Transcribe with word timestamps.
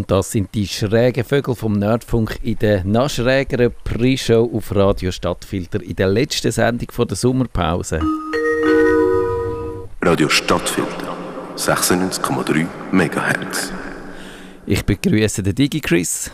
Und 0.00 0.10
das 0.10 0.30
sind 0.30 0.54
die 0.54 0.66
schrägen 0.66 1.24
Vögel 1.24 1.54
vom 1.54 1.74
Nerdfunk 1.74 2.38
in 2.42 2.58
der 2.58 2.84
noch 2.84 3.10
schrägeren 3.10 3.70
Pre-Show 3.84 4.50
auf 4.50 4.74
Radio 4.74 5.10
Stadtfilter 5.10 5.82
in 5.82 5.94
der 5.94 6.06
letzten 6.06 6.50
Sendung 6.50 6.90
von 6.90 7.06
der 7.06 7.18
Sommerpause. 7.18 8.00
Radio 10.00 10.30
Stadtfilter 10.30 11.14
96,3 11.54 12.66
MHz. 12.92 13.74
Ich 14.64 14.82
begrüße 14.86 15.42
den 15.42 15.54
Digi 15.54 15.82
Chris. 15.82 16.30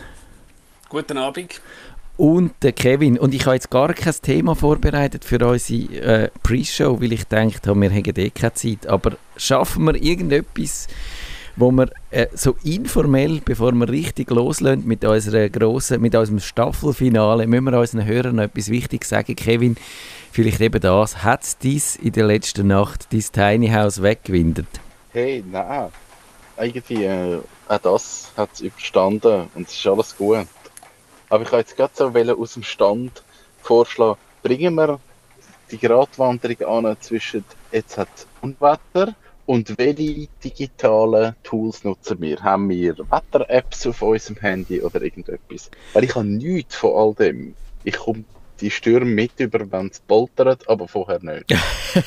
Guten 0.88 1.18
Abend. 1.18 1.60
Und 2.16 2.52
den 2.62 2.72
Kevin. 2.72 3.18
Und 3.18 3.34
ich 3.34 3.44
habe 3.46 3.56
jetzt 3.56 3.68
gar 3.68 3.92
kein 3.94 4.14
Thema 4.22 4.54
vorbereitet 4.54 5.24
für 5.24 5.44
unsere 5.44 5.92
äh, 5.96 6.30
Pre-Show, 6.44 7.00
weil 7.00 7.14
ich 7.14 7.24
dachte, 7.24 7.74
wir 7.74 7.90
haben 7.90 8.16
eh 8.16 8.30
keine 8.30 8.54
Zeit. 8.54 8.86
Aber 8.86 9.16
schaffen 9.36 9.86
wir 9.86 9.96
irgendetwas, 9.96 10.86
wo 11.56 11.70
wir 11.70 11.90
äh, 12.10 12.26
so 12.34 12.56
informell, 12.62 13.40
bevor 13.44 13.72
wir 13.72 13.88
richtig 13.88 14.30
loslösen 14.30 14.86
mit, 14.86 15.04
unserer 15.04 15.48
grossen, 15.48 16.00
mit 16.02 16.14
unserem 16.14 16.40
Staffelfinale, 16.40 17.46
müssen 17.46 17.64
wir 17.64 17.78
unseren 17.78 18.04
Hörern 18.04 18.36
noch 18.36 18.44
etwas 18.44 18.68
Wichtiges 18.68 19.08
sagen. 19.08 19.34
Kevin, 19.34 19.76
vielleicht 20.32 20.60
eben 20.60 20.80
das. 20.80 21.24
Hat 21.24 21.42
es 21.42 21.58
dies 21.58 21.96
in 21.96 22.12
der 22.12 22.26
letzten 22.26 22.66
Nacht, 22.68 23.08
dein 23.12 23.20
Tiny 23.20 23.68
House 23.68 24.02
weggewindet? 24.02 24.68
Hey, 25.12 25.42
nein. 25.50 25.88
Irgendwie, 26.58 27.04
äh, 27.04 27.38
auch 27.68 27.78
das 27.78 28.30
hat 28.36 28.50
es 28.54 28.60
überstanden 28.60 29.48
und 29.54 29.68
es 29.68 29.74
ist 29.74 29.86
alles 29.86 30.16
gut. 30.16 30.46
Aber 31.28 31.42
ich 31.42 31.52
wollte 31.52 31.70
jetzt 31.70 31.76
gerade 31.76 31.92
so 31.94 32.42
aus 32.42 32.54
dem 32.54 32.62
Stand 32.62 33.22
vorschlagen, 33.62 34.18
bringen 34.42 34.74
wir 34.74 35.00
die 35.70 35.78
Gratwanderung 35.78 36.84
an 36.84 36.96
zwischen 37.00 37.44
jetzt 37.72 37.98
hat 37.98 38.08
Unwetter 38.40 39.14
und 39.46 39.78
welche 39.78 40.28
digitalen 40.42 41.34
Tools 41.42 41.84
nutzen 41.84 42.20
wir? 42.20 42.42
Haben 42.42 42.68
wir 42.68 42.96
Wetter-Apps 42.98 43.86
auf 43.86 44.02
unserem 44.02 44.36
Handy 44.36 44.82
oder 44.82 45.00
irgendetwas? 45.00 45.70
Weil 45.92 46.04
ich 46.04 46.14
habe 46.14 46.26
nichts 46.26 46.76
von 46.76 46.92
all 46.94 47.14
dem. 47.14 47.54
Ich 47.84 47.96
komme 47.96 48.24
die 48.60 48.70
Stürme 48.70 49.10
mit 49.10 49.32
über, 49.38 49.70
wenn 49.70 49.88
es 49.88 50.00
poltert, 50.00 50.68
aber 50.68 50.88
vorher 50.88 51.20
nicht. 51.22 51.54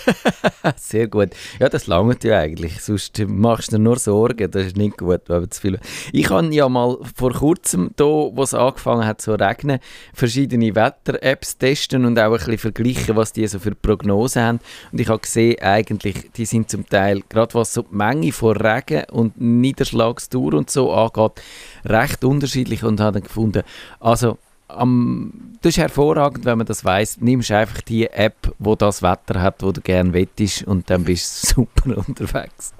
Sehr 0.77 1.07
gut. 1.07 1.29
Ja, 1.59 1.69
das 1.69 1.87
langt 1.87 2.23
ja 2.23 2.39
eigentlich. 2.39 2.81
Sonst 2.81 3.19
machst 3.27 3.71
du 3.71 3.77
dir 3.77 3.83
nur 3.83 3.97
Sorgen. 3.97 4.49
Das 4.51 4.65
ist 4.65 4.77
nicht 4.77 4.97
gut, 4.97 5.21
wenn 5.27 5.49
zu 5.49 5.61
viel. 5.61 5.79
Ich 6.11 6.29
habe 6.29 6.53
ja 6.53 6.67
mal 6.69 6.97
vor 7.15 7.33
kurzem, 7.33 7.91
wo 7.97 8.41
es 8.41 8.53
angefangen 8.53 9.05
hat 9.05 9.21
zu 9.21 9.33
regnen, 9.33 9.79
verschiedene 10.13 10.75
Wetter-Apps 10.75 11.57
testen 11.57 12.05
und 12.05 12.19
auch 12.19 12.25
ein 12.25 12.31
bisschen 12.31 12.57
vergleichen, 12.57 13.15
was 13.15 13.33
die 13.33 13.47
so 13.47 13.59
für 13.59 13.75
Prognosen 13.75 14.41
haben. 14.41 14.59
Und 14.91 15.01
ich 15.01 15.07
habe 15.07 15.19
gesehen, 15.19 15.59
eigentlich, 15.61 16.31
die 16.35 16.45
sind 16.45 16.69
zum 16.69 16.87
Teil, 16.87 17.21
gerade 17.29 17.53
was 17.53 17.73
so 17.73 17.83
die 17.83 17.95
Menge 17.95 18.31
von 18.31 18.55
Regen 18.55 19.03
und 19.11 19.39
Niederschlagsdauer 19.39 20.53
und 20.53 20.69
so 20.69 20.91
angeht, 20.93 21.41
recht 21.85 22.23
unterschiedlich 22.23 22.83
und 22.83 22.99
habe 22.99 23.19
dann 23.19 23.23
gefunden, 23.23 23.63
also 23.99 24.37
am, 24.69 25.33
das 25.61 25.71
ist 25.71 25.77
hervorragend, 25.77 26.45
wenn 26.45 26.57
man 26.57 26.67
das 26.67 26.85
weiß. 26.85 27.17
Nimmst 27.21 27.51
einfach 27.51 27.81
die 27.81 28.07
App, 28.07 28.53
wo 28.59 28.75
das 28.75 29.01
Wetter 29.01 29.41
hat, 29.41 29.61
wo 29.61 29.71
du 29.71 29.81
gerne 29.81 30.13
wettest 30.13 30.63
und 30.63 30.89
dann 30.89 31.03
bist 31.03 31.43
du 31.43 31.47
super 31.61 31.97
unterwegs. 31.97 32.73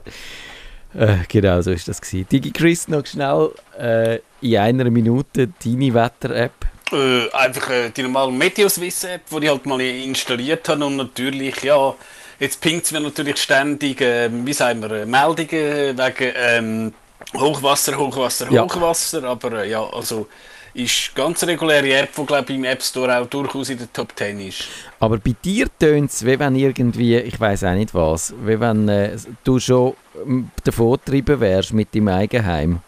Äh, 0.94 1.18
genau, 1.28 1.62
so 1.62 1.72
ist 1.72 1.88
das 1.88 2.02
gewesen. 2.02 2.28
Digi 2.32 2.52
Chris, 2.52 2.88
noch 2.88 3.06
schnell 3.06 3.52
äh, 3.78 4.20
in 4.42 4.58
einer 4.58 4.90
Minute 4.90 5.50
deine 5.64 5.94
Wetter-App. 5.94 6.66
Äh, 6.92 7.30
einfach 7.32 7.70
äh, 7.70 7.90
die 7.92 8.04
normale 8.04 8.32
Meteoswiss-App, 8.32 9.22
die 9.30 9.44
ich 9.44 9.50
halt 9.50 9.66
mal 9.66 9.80
installiert 9.82 10.68
habe 10.70 10.86
und 10.86 10.96
natürlich, 10.96 11.62
ja, 11.62 11.94
jetzt 12.40 12.62
pinkt 12.62 12.86
es 12.86 12.92
mir 12.92 13.02
natürlich 13.02 13.38
ständig, 13.38 14.02
äh, 14.02 14.30
wie 14.32 14.54
sagen 14.54 14.82
wir, 14.82 14.92
äh, 14.92 15.06
Meldungen 15.06 15.98
wegen 15.98 16.34
ähm, 16.36 16.94
Hochwasser, 17.38 17.96
Hochwasser, 17.96 18.50
Hochwasser, 18.50 19.22
ja. 19.22 19.30
aber 19.30 19.64
äh, 19.64 19.70
ja, 19.70 19.84
also 19.84 20.28
ist 20.74 21.16
ganz 21.16 21.44
reguläre 21.44 21.94
App, 21.94 22.10
die 22.16 22.26
glaube 22.26 22.54
im 22.54 22.64
App 22.64 22.82
Store 22.82 23.20
auch 23.20 23.28
durchaus 23.28 23.70
in 23.70 23.78
der 23.78 23.92
Top 23.92 24.14
10 24.16 24.40
ist. 24.40 24.66
Aber 25.00 25.18
bei 25.18 25.36
dir 25.44 25.68
tönt 25.80 26.12
es, 26.12 26.26
wie 26.26 26.38
wenn 26.40 26.56
irgendwie, 26.56 27.18
ich 27.18 27.40
weiß 27.40 27.64
auch 27.66 27.74
nicht 27.74 27.94
was, 27.94 28.34
wie 28.44 28.60
wenn 28.60 28.88
äh, 28.88 29.18
du 29.44 29.60
schon 29.60 29.94
ähm, 30.26 30.52
davon 30.64 30.94
getrieben 30.94 31.40
wärst 31.40 31.74
mit 31.74 31.94
deinem 31.94 32.10
Eigenheim. 32.10 32.80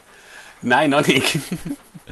Nein, 0.61 0.91
noch 0.91 1.05
nicht. 1.05 1.39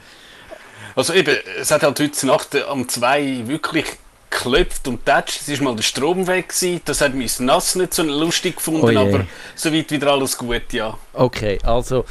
also 0.95 1.13
eben, 1.13 1.37
es 1.59 1.69
hat 1.71 1.83
halt 1.83 1.99
heute 1.99 2.27
Nacht 2.27 2.55
um 2.71 2.87
zwei 2.89 3.43
wirklich 3.45 3.85
geklopft 4.29 4.87
und 4.87 5.05
tätscht. 5.05 5.41
Es 5.41 5.49
ist 5.49 5.61
mal 5.61 5.75
der 5.75 5.83
Strom 5.83 6.27
weg 6.27 6.49
gewesen. 6.49 6.81
Das 6.85 7.01
hat 7.01 7.13
mein 7.13 7.29
Nass 7.39 7.75
nicht 7.75 7.93
so 7.93 8.03
lustig 8.03 8.57
gefunden, 8.57 8.97
oh 8.97 9.01
aber 9.01 9.25
soweit 9.55 9.91
wieder 9.91 10.07
alles 10.11 10.37
gut, 10.37 10.71
ja. 10.71 10.97
Okay, 11.13 11.59
also 11.63 12.05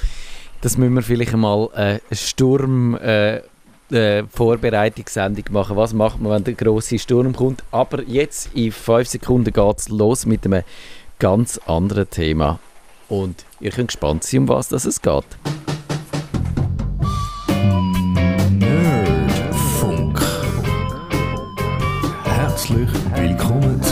das 0.61 0.77
müssen 0.77 0.95
wir 0.95 1.03
vielleicht 1.03 1.37
mal 1.37 1.69
äh, 1.75 1.79
eine 1.79 2.01
Sturm 2.13 2.97
äh, 2.97 3.41
äh, 3.91 4.23
machen. 5.51 5.77
Was 5.77 5.93
macht 5.93 6.21
man, 6.21 6.33
wenn 6.33 6.45
der 6.45 6.55
große 6.55 6.99
Sturm 6.99 7.35
kommt? 7.35 7.63
Aber 7.71 8.03
jetzt 8.03 8.51
in 8.55 8.73
fünf 8.73 9.09
Sekunden 9.09 9.53
geht 9.53 9.79
es 9.79 9.89
los 9.89 10.27
mit 10.27 10.45
einem 10.45 10.63
ganz 11.19 11.59
anderen 11.67 12.11
Thema. 12.11 12.59
Und 13.09 13.45
ihr 13.61 13.71
könnt 13.71 13.89
gespannt 13.89 14.25
sein, 14.25 14.41
um 14.41 14.49
was 14.49 14.69
das 14.69 14.85
es 14.85 15.01
geht. 15.01 15.25
Nerdfunk. 18.59 20.21
Herzlich 22.25 22.91
willkommen 23.15 23.83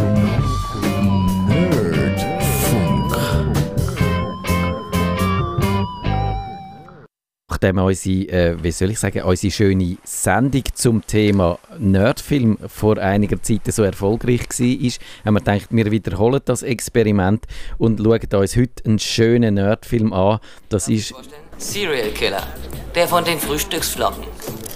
nachdem 7.56 7.78
unsere, 7.78 8.28
äh, 8.28 8.56
wie 8.62 8.70
soll 8.70 8.90
ich 8.90 8.98
sagen, 8.98 9.22
unsere 9.22 9.50
schöne 9.50 9.96
Sendung 10.04 10.62
zum 10.74 11.06
Thema 11.06 11.58
Nerdfilm 11.78 12.58
vor 12.68 12.98
einiger 12.98 13.40
Zeit 13.42 13.62
so 13.68 13.82
erfolgreich 13.82 14.42
war, 14.58 14.90
haben 15.24 15.34
wir 15.34 15.40
gedacht, 15.40 15.66
wir 15.70 15.90
wiederholen 15.90 16.40
das 16.44 16.62
Experiment 16.62 17.46
und 17.78 18.00
schauen 18.00 18.40
uns 18.40 18.56
heute 18.56 18.84
einen 18.84 18.98
schönen 18.98 19.54
Nerdfilm 19.54 20.12
an. 20.12 20.38
Das 20.68 20.88
ist... 20.88 21.14
Serial 21.56 22.10
Killer. 22.10 22.46
Der 22.94 23.08
von 23.08 23.24
den 23.24 23.38
Frühstücksflocken. 23.38 24.24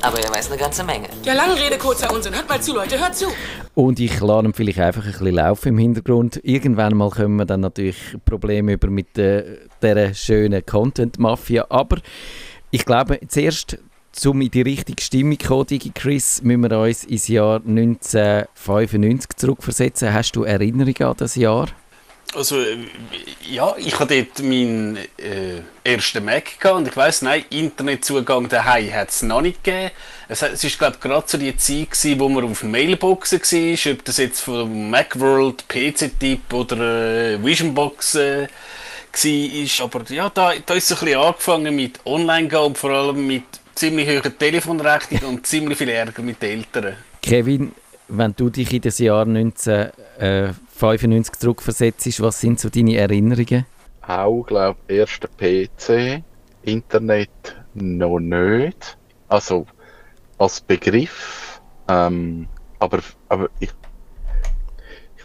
Aber 0.02 0.18
er 0.18 0.30
weiß 0.30 0.50
eine 0.50 0.58
ganze 0.58 0.82
Menge. 0.82 1.08
Ja, 1.24 1.34
lange 1.34 1.60
Rede, 1.60 1.76
kurzer 1.76 2.10
Unsinn. 2.10 2.34
Hört 2.34 2.48
mal 2.48 2.62
zu, 2.62 2.74
Leute, 2.74 2.98
hört 2.98 3.14
zu. 3.14 3.26
Und 3.74 4.00
ich 4.00 4.18
lade 4.20 4.48
ihm 4.48 4.54
vielleicht 4.54 4.78
einfach 4.78 5.04
ein 5.04 5.12
bisschen 5.12 5.34
laufen 5.34 5.68
im 5.68 5.78
Hintergrund. 5.78 6.40
Irgendwann 6.42 6.96
mal 6.96 7.10
kommen 7.10 7.36
wir 7.36 7.44
dann 7.44 7.60
natürlich 7.60 7.98
Probleme 8.24 8.72
über 8.72 8.88
mit 8.88 9.18
äh, 9.18 9.58
dieser 9.82 10.14
schönen 10.14 10.64
Content-Mafia. 10.64 11.66
Aber 11.68 11.98
ich 12.70 12.84
glaube, 12.84 13.20
zuerst, 13.28 13.78
um 14.24 14.40
in 14.40 14.50
die 14.50 14.62
richtige 14.62 15.02
Stimmung 15.02 15.38
zu 15.38 15.48
kommen, 15.48 15.94
Chris, 15.94 16.42
müssen 16.42 16.62
wir 16.62 16.78
uns 16.78 17.04
ins 17.04 17.28
Jahr 17.28 17.56
1995 17.56 19.36
zurückversetzen. 19.36 20.12
Hast 20.12 20.36
du 20.36 20.44
Erinnerungen 20.44 21.02
an 21.02 21.14
das 21.16 21.36
Jahr? 21.36 21.68
Also, 22.32 22.60
äh, 22.60 22.76
ja, 23.50 23.74
ich 23.76 23.98
hatte 23.98 24.22
dort 24.22 24.38
meinen 24.46 24.96
äh, 24.96 25.62
ersten 25.82 26.24
Mac 26.24 26.60
gehabt 26.60 26.78
und 26.78 26.86
ich 26.86 26.96
weiss, 26.96 27.22
nein, 27.22 27.44
Internetzugang 27.50 28.48
daheim 28.48 28.92
hat 28.92 29.08
es 29.08 29.22
noch 29.22 29.40
nicht 29.40 29.64
gegeben. 29.64 29.90
Es, 30.28 30.42
ist, 30.42 30.78
glaube 30.78 30.94
ich, 30.94 31.00
gerade 31.00 31.24
so 31.26 31.38
die 31.38 31.56
Zeit 31.56 31.90
gewesen, 31.90 32.20
wo 32.20 32.28
man 32.28 32.44
auf 32.44 32.62
Mailboxen 32.62 33.40
war, 33.40 33.92
ob 33.92 34.04
das 34.04 34.18
jetzt 34.18 34.42
von 34.42 34.90
Macworld, 34.90 35.66
PC-Tipp 35.66 36.52
oder 36.52 37.32
äh, 37.32 37.44
Visionbox 37.44 38.14
äh, 38.14 38.46
war. 39.12 39.84
Aber 39.84 40.12
ja, 40.12 40.30
da, 40.30 40.52
da 40.64 40.74
ist 40.74 40.90
es 40.90 41.00
ein 41.00 41.04
bisschen 41.04 41.20
angefangen 41.20 41.76
mit 41.76 42.00
Online-Gehen 42.04 42.60
und 42.60 42.78
vor 42.78 42.90
allem 42.90 43.26
mit 43.26 43.44
ziemlich 43.74 44.08
hohen 44.08 44.38
Telefonrechnungen 44.38 45.36
und 45.36 45.46
ziemlich 45.46 45.78
viel 45.78 45.88
Ärger 45.88 46.22
mit 46.22 46.42
den 46.42 46.58
Eltern. 46.58 46.96
Kevin, 47.22 47.72
wenn 48.08 48.34
du 48.36 48.50
dich 48.50 48.72
in 48.72 48.82
das 48.82 48.98
Jahr 48.98 49.26
1995 49.26 51.36
zurückversetzt, 51.36 52.20
was 52.20 52.40
sind 52.40 52.60
so 52.60 52.68
deine 52.68 52.96
Erinnerungen? 52.96 53.66
Auch, 54.02 54.44
glaube 54.44 54.78
ich, 54.88 54.96
erster 54.96 55.28
PC, 55.28 56.22
Internet 56.62 57.56
noch 57.74 58.18
nicht. 58.18 58.98
Also 59.28 59.66
als 60.38 60.60
Begriff. 60.60 61.60
Ähm, 61.88 62.48
aber, 62.78 63.00
aber 63.28 63.48
ich 63.60 63.70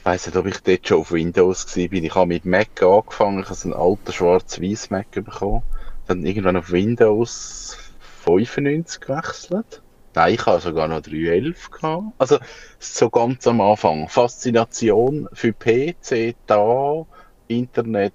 weiß 0.05 0.27
nicht, 0.27 0.37
ob 0.37 0.45
ich 0.45 0.59
dort 0.59 0.87
schon 0.87 0.99
auf 0.99 1.11
Windows 1.11 1.75
war. 1.75 1.83
Ich 1.91 2.15
habe 2.15 2.27
mit 2.27 2.45
Mac 2.45 2.81
angefangen, 2.83 3.39
ich 3.39 3.49
habe 3.49 3.63
einen 3.63 3.73
alten 3.73 4.11
schwarz-weiß 4.11 4.91
Mac 4.91 5.09
bekommen. 5.11 5.63
Dann 6.07 6.25
irgendwann 6.25 6.57
auf 6.57 6.71
Windows 6.71 7.77
95 8.23 9.01
gewechselt. 9.01 9.81
Nein, 10.13 10.35
ich 10.35 10.45
habe 10.45 10.61
sogar 10.61 10.87
noch 10.87 11.01
3.11 11.01 11.71
gehabt. 11.71 12.03
Also, 12.19 12.37
so 12.79 13.09
ganz 13.09 13.47
am 13.47 13.59
Anfang. 13.59 14.07
Faszination 14.07 15.27
für 15.33 15.51
PC, 15.51 16.35
da, 16.45 17.05
Internet, 17.47 18.13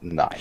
nein. 0.00 0.36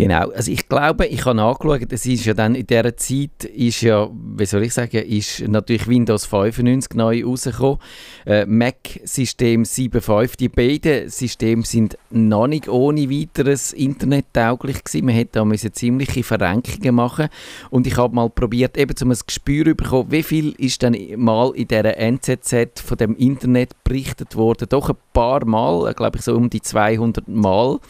Genau, 0.00 0.30
also 0.30 0.50
ich 0.50 0.66
glaube, 0.66 1.04
ich 1.08 1.26
habe 1.26 1.36
nachgeschaut, 1.36 1.92
es 1.92 2.06
ist 2.06 2.24
ja 2.24 2.32
dann 2.32 2.54
in 2.54 2.66
dieser 2.66 2.96
Zeit, 2.96 3.44
ist 3.44 3.82
ja, 3.82 4.08
wie 4.10 4.46
soll 4.46 4.62
ich 4.62 4.72
sagen, 4.72 4.96
ist 4.96 5.46
natürlich 5.46 5.86
Windows 5.88 6.24
95 6.24 6.94
neu 6.94 7.22
rausgekommen, 7.22 7.76
äh, 8.24 8.46
Mac-System 8.46 9.64
7.5, 9.64 10.38
die 10.38 10.48
beiden 10.48 11.10
Systeme 11.10 11.64
sind 11.66 11.98
noch 12.08 12.46
nicht 12.46 12.66
ohne 12.66 13.10
weiteres 13.10 13.74
internettauglich 13.74 14.84
gewesen, 14.84 15.04
man 15.04 15.14
hätte 15.14 15.32
da 15.32 15.44
müssen 15.44 15.74
ziemliche 15.74 16.22
Verrenkungen 16.22 16.94
machen. 16.94 17.28
Und 17.68 17.86
ich 17.86 17.98
habe 17.98 18.14
mal 18.14 18.30
probiert, 18.30 18.78
eben 18.78 18.94
um 19.02 19.10
ein 19.10 19.18
Gespür 19.26 19.66
zu 19.66 19.74
bekommen, 19.74 20.10
wie 20.10 20.22
viel 20.22 20.54
ist 20.56 20.82
dann 20.82 20.96
mal 21.16 21.52
in 21.54 21.68
dieser 21.68 21.98
NZZ 21.98 22.80
von 22.82 22.96
dem 22.96 23.16
Internet 23.16 23.72
berichtet 23.84 24.34
worden, 24.34 24.66
doch 24.70 24.88
ein 24.88 24.96
paar 25.12 25.44
Mal, 25.44 25.92
glaube 25.92 26.16
ich 26.16 26.24
so 26.24 26.34
um 26.34 26.48
die 26.48 26.62
200 26.62 27.28
Mal 27.28 27.80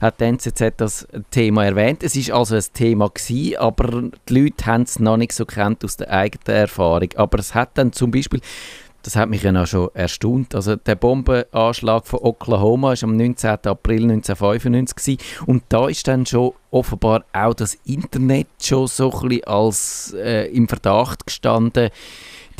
hat 0.00 0.20
die 0.20 0.24
NZZ 0.24 0.72
das 0.76 1.06
Thema 1.30 1.57
erwähnt. 1.64 2.02
Es 2.02 2.16
ist 2.16 2.30
also 2.30 2.56
ein 2.56 2.64
Thema 2.72 3.08
gewesen, 3.08 3.56
aber 3.56 4.10
die 4.28 4.40
Leute 4.40 4.66
haben 4.66 4.82
es 4.82 4.98
noch 4.98 5.16
nicht 5.16 5.32
so 5.32 5.44
kennt 5.44 5.84
aus 5.84 5.96
der 5.96 6.10
eigenen 6.10 6.56
Erfahrung. 6.56 7.08
Aber 7.16 7.38
es 7.38 7.54
hat 7.54 7.70
dann 7.74 7.92
zum 7.92 8.10
Beispiel 8.10 8.40
das 9.02 9.16
hat 9.16 9.30
mich 9.30 9.42
ja 9.42 9.62
auch 9.62 9.66
schon 9.66 9.88
erstaunt. 9.94 10.54
Also 10.54 10.76
der 10.76 10.94
Bombenanschlag 10.94 12.06
von 12.06 12.20
Oklahoma 12.20 12.88
war 12.88 13.02
am 13.02 13.16
19. 13.16 13.50
April 13.64 14.02
1995 14.02 15.18
gewesen. 15.18 15.44
und 15.46 15.62
da 15.68 15.88
ist 15.88 16.06
dann 16.08 16.26
schon 16.26 16.52
offenbar 16.70 17.24
auch 17.32 17.54
das 17.54 17.78
Internet 17.86 18.48
schon 18.60 18.86
so 18.86 19.10
ein 19.12 19.28
bisschen 19.28 19.44
als 19.44 20.14
äh, 20.18 20.46
im 20.52 20.68
Verdacht 20.68 21.26
gestanden, 21.26 21.90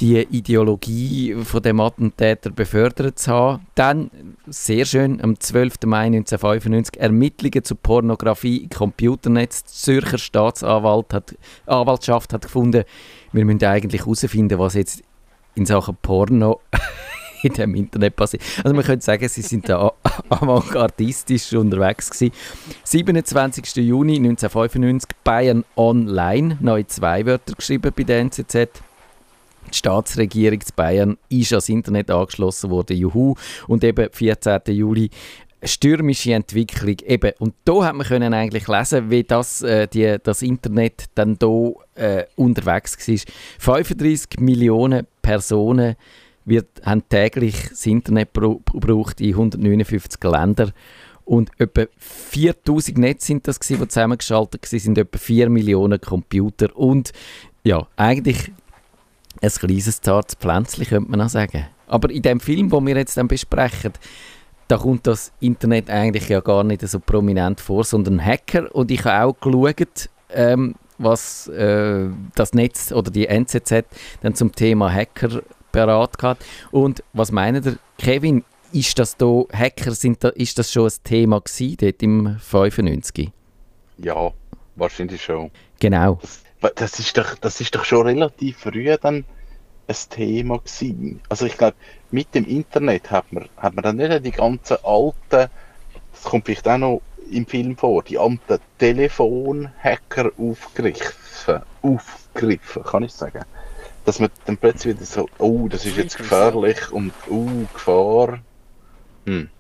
die 0.00 0.20
Ideologie 0.20 1.34
von 1.42 1.62
dem 1.62 1.80
Attentäter 1.80 2.50
befördert 2.50 3.18
zu 3.18 3.32
haben. 3.32 3.66
Dann, 3.74 4.10
sehr 4.46 4.84
schön, 4.84 5.20
am 5.22 5.38
12. 5.38 5.74
Mai 5.86 6.06
1995 6.06 7.00
Ermittlungen 7.00 7.64
zu 7.64 7.74
Pornografie 7.74 8.58
im 8.58 8.70
Computernetz. 8.70 9.64
Die 9.64 9.72
Zürcher 9.72 10.18
Staatsanwalt 10.18 11.12
hat, 11.12 11.34
Anwaltschaft 11.66 12.32
hat 12.32 12.42
gefunden, 12.42 12.84
wir 13.32 13.44
müssen 13.44 13.64
eigentlich 13.64 14.02
herausfinden, 14.02 14.58
was 14.58 14.74
jetzt 14.74 15.02
in 15.54 15.66
Sachen 15.66 15.96
Porno 16.00 16.60
in 17.42 17.52
dem 17.54 17.74
Internet 17.74 18.14
passiert. 18.14 18.42
Also 18.62 18.74
man 18.74 18.84
könnte 18.84 19.04
sagen, 19.04 19.28
sie 19.28 19.42
sind 19.42 19.68
da 19.68 19.92
avantgardistisch 20.28 21.52
unterwegs 21.54 22.10
gewesen. 22.10 22.32
27. 22.84 23.76
Juni 23.76 24.16
1995 24.16 25.10
Bayern 25.24 25.64
Online, 25.76 26.56
neu 26.60 26.84
zwei 26.84 27.26
Wörter 27.26 27.54
geschrieben 27.54 27.92
bei 27.96 28.04
der 28.04 28.20
NZZ. 28.20 28.68
Die 29.72 29.78
Staatsregierung 29.78 30.60
zu 30.60 30.72
Bayern 30.74 31.18
ist 31.28 31.52
ans 31.52 31.68
Internet 31.68 32.10
angeschlossen 32.10 32.70
worden, 32.70 32.96
juhu. 32.96 33.34
Und 33.66 33.84
eben 33.84 34.08
14. 34.10 34.60
Juli 34.68 35.10
stürmische 35.62 36.34
Entwicklung. 36.34 36.96
Eben. 37.04 37.32
Und 37.38 37.54
da 37.64 37.84
hat 37.84 37.94
man 37.94 38.06
können 38.06 38.34
eigentlich 38.34 38.68
lesen, 38.68 39.10
wie 39.10 39.24
das, 39.24 39.62
äh, 39.62 39.88
die, 39.88 40.16
das 40.22 40.42
Internet 40.42 41.06
dann 41.14 41.38
da 41.38 41.70
äh, 41.94 42.24
unterwegs 42.36 42.96
war. 43.08 43.18
35 43.58 44.40
Millionen 44.40 45.06
Personen 45.22 45.96
wird, 46.44 46.68
haben 46.84 47.08
täglich 47.08 47.68
das 47.70 47.86
Internet 47.86 48.32
gebraucht 48.34 49.20
in 49.20 49.30
159 49.30 50.22
Ländern. 50.24 50.72
Und 51.24 51.50
etwa 51.58 51.84
4000 51.98 52.96
Netze 52.96 53.26
sind 53.26 53.46
das, 53.46 53.60
gewesen, 53.60 53.82
die 53.82 53.88
zusammengeschaltet 53.88 54.72
waren, 54.72 54.78
sind 54.78 54.96
etwa 54.96 55.18
4 55.18 55.50
Millionen 55.50 56.00
Computer. 56.00 56.74
Und 56.74 57.12
ja, 57.64 57.86
eigentlich 57.96 58.50
ein 59.40 59.50
kleines, 59.50 60.00
zartes 60.00 60.36
Pflänzchen, 60.36 60.84
könnte 60.86 61.10
man 61.10 61.20
auch 61.20 61.28
sagen. 61.28 61.66
Aber 61.86 62.10
in 62.10 62.22
dem 62.22 62.40
Film, 62.40 62.70
den 62.70 62.86
wir 62.86 62.96
jetzt 62.96 63.16
dann 63.16 63.28
besprechen, 63.28 63.92
da 64.68 64.76
kommt 64.76 65.06
das 65.06 65.32
Internet 65.40 65.88
eigentlich 65.88 66.28
ja 66.28 66.40
gar 66.40 66.62
nicht 66.62 66.86
so 66.86 67.00
prominent 67.00 67.60
vor, 67.60 67.84
sondern 67.84 68.22
Hacker. 68.22 68.74
Und 68.74 68.90
ich 68.90 69.04
habe 69.04 69.26
auch 69.26 69.40
geschaut, 69.40 70.10
ähm, 70.30 70.74
was 70.98 71.48
äh, 71.48 72.08
das 72.34 72.52
Netz 72.52 72.92
oder 72.92 73.10
die 73.10 73.26
NZZ 73.26 73.84
dann 74.20 74.34
zum 74.34 74.52
Thema 74.52 74.92
Hacker 74.92 75.42
parat 75.72 76.22
hat. 76.22 76.38
Und 76.70 77.02
was 77.12 77.32
meint 77.32 77.64
ihr, 77.64 77.78
Kevin, 77.96 78.44
ist 78.72 78.98
das 78.98 79.16
da, 79.16 79.44
Hacker, 79.52 79.92
sind 79.92 80.22
da, 80.22 80.28
ist 80.30 80.58
das 80.58 80.70
schon 80.70 80.86
ein 80.86 80.92
Thema 81.02 81.40
gewesen, 81.40 81.76
dort 81.80 82.02
im 82.02 82.36
95? 82.38 83.30
Ja, 83.98 84.32
wahrscheinlich 84.76 85.22
schon. 85.22 85.50
Genau. 85.80 86.18
Das, 86.20 86.42
das, 86.60 86.98
ist, 86.98 87.16
doch, 87.16 87.34
das 87.36 87.60
ist 87.60 87.74
doch 87.74 87.84
schon 87.84 88.06
relativ 88.06 88.58
früh 88.58 88.96
dann 89.00 89.24
ein 89.86 89.96
Thema 90.10 90.58
gewesen. 90.58 91.20
Also 91.28 91.46
ich 91.46 91.56
glaube, 91.56 91.76
mit 92.10 92.34
dem 92.34 92.46
Internet 92.46 93.10
hat 93.10 93.32
man, 93.32 93.48
hat 93.56 93.74
man 93.74 93.82
dann 93.82 93.96
nicht 93.96 94.24
die 94.24 94.30
ganzen 94.30 94.76
alten, 94.82 95.50
das 96.12 96.22
kommt 96.24 96.46
vielleicht 96.46 96.68
auch 96.68 96.78
noch 96.78 97.02
im 97.30 97.46
Film 97.46 97.76
vor, 97.76 98.02
die 98.02 98.18
alten 98.18 98.58
Telefonhacker 98.78 100.32
aufgegriffen, 100.38 101.62
aufgegriffen, 101.82 102.82
kann 102.82 103.02
ich 103.02 103.12
sagen. 103.12 103.44
Dass 104.04 104.20
man 104.20 104.30
dann 104.46 104.56
plötzlich 104.56 104.96
wieder 104.96 105.06
so, 105.06 105.28
oh, 105.38 105.68
das 105.68 105.84
ist 105.84 105.96
jetzt 105.96 106.16
gefährlich 106.16 106.90
und 106.90 107.12
oh, 107.28 107.66
Gefahr. 107.72 108.38
Hm. 109.26 109.50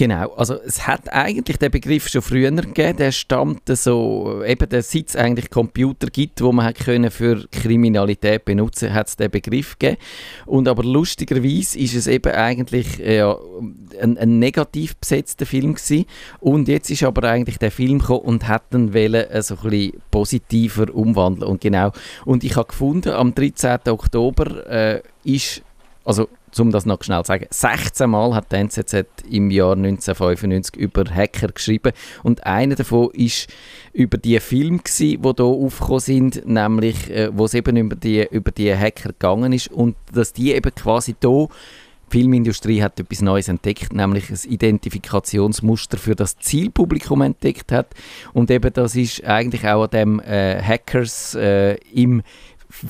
Genau, 0.00 0.30
also 0.30 0.54
es 0.54 0.86
hat 0.86 1.12
eigentlich 1.12 1.58
den 1.58 1.70
Begriff 1.70 2.08
schon 2.08 2.22
früher 2.22 2.50
gegeben, 2.50 2.96
der 2.96 3.12
stammt 3.12 3.68
so, 3.68 4.42
eben 4.46 4.66
der 4.66 4.82
Sitz 4.82 5.14
eigentlich 5.14 5.50
Computer 5.50 6.06
gibt, 6.06 6.40
wo 6.40 6.52
man 6.52 6.64
hat 6.64 6.78
können 6.78 7.10
für 7.10 7.46
Kriminalität 7.52 8.46
benutzen, 8.46 8.94
hat 8.94 9.08
es 9.08 9.16
den 9.16 9.30
Begriff 9.30 9.78
gegeben. 9.78 10.00
Und 10.46 10.68
aber 10.68 10.84
lustigerweise 10.84 11.78
ist 11.78 11.94
es 11.94 12.06
eben 12.06 12.32
eigentlich 12.32 12.96
ja, 12.96 13.36
ein, 14.00 14.16
ein 14.16 14.38
negativ 14.38 14.96
besetzter 14.96 15.44
Film 15.44 15.74
gewesen. 15.74 16.06
Und 16.40 16.68
jetzt 16.68 16.88
ist 16.88 17.02
aber 17.02 17.28
eigentlich 17.28 17.58
der 17.58 17.70
Film 17.70 17.98
gekommen 17.98 18.20
und 18.20 18.48
hat 18.48 18.62
dann 18.70 18.94
wollen, 18.94 19.28
äh, 19.28 19.42
so 19.42 19.56
ein 19.56 19.68
bisschen 19.68 20.00
positiver 20.10 20.94
umwandeln. 20.94 21.50
Und 21.50 21.60
genau, 21.60 21.92
und 22.24 22.42
ich 22.42 22.56
habe 22.56 22.68
gefunden, 22.68 23.10
am 23.10 23.34
13. 23.34 23.80
Oktober 23.88 24.66
äh, 24.66 25.02
ist, 25.24 25.60
also 26.06 26.26
um 26.58 26.70
das 26.72 26.86
noch 26.86 27.02
schnell 27.02 27.22
zu 27.22 27.28
sagen, 27.28 27.46
16 27.50 28.10
Mal 28.10 28.34
hat 28.34 28.50
die 28.50 28.56
NZZ 28.56 29.04
im 29.30 29.50
Jahr 29.50 29.72
1995 29.72 30.76
über 30.76 31.04
Hacker 31.04 31.48
geschrieben 31.48 31.92
und 32.22 32.44
einer 32.46 32.74
davon 32.74 33.10
ist 33.12 33.48
über 33.92 34.18
die 34.18 34.40
Filme 34.40 34.78
gewesen, 34.78 35.22
die 35.22 35.32
hier 35.36 35.44
aufgekommen 35.44 36.00
sind, 36.00 36.46
nämlich 36.46 37.10
äh, 37.10 37.30
wo 37.32 37.44
es 37.44 37.54
eben 37.54 37.76
über 37.76 37.96
die, 37.96 38.26
über 38.30 38.50
die 38.50 38.74
Hacker 38.74 39.10
gegangen 39.10 39.52
ist 39.52 39.70
und 39.70 39.96
dass 40.12 40.32
die 40.32 40.52
eben 40.52 40.74
quasi 40.74 41.14
hier 41.20 41.48
die 42.10 42.18
Filmindustrie 42.18 42.82
hat 42.82 42.98
etwas 42.98 43.22
Neues 43.22 43.48
entdeckt, 43.48 43.92
nämlich 43.92 44.30
ein 44.30 44.38
Identifikationsmuster 44.50 45.96
für 45.96 46.16
das 46.16 46.36
Zielpublikum 46.38 47.22
entdeckt 47.22 47.70
hat. 47.70 47.94
Und 48.32 48.50
eben 48.50 48.72
das 48.72 48.96
ist 48.96 49.24
eigentlich 49.24 49.66
auch 49.68 49.84
an 49.84 49.90
dem 49.90 50.20
äh, 50.20 50.60
Hackers 50.60 51.36
äh, 51.36 51.76
im 51.94 52.22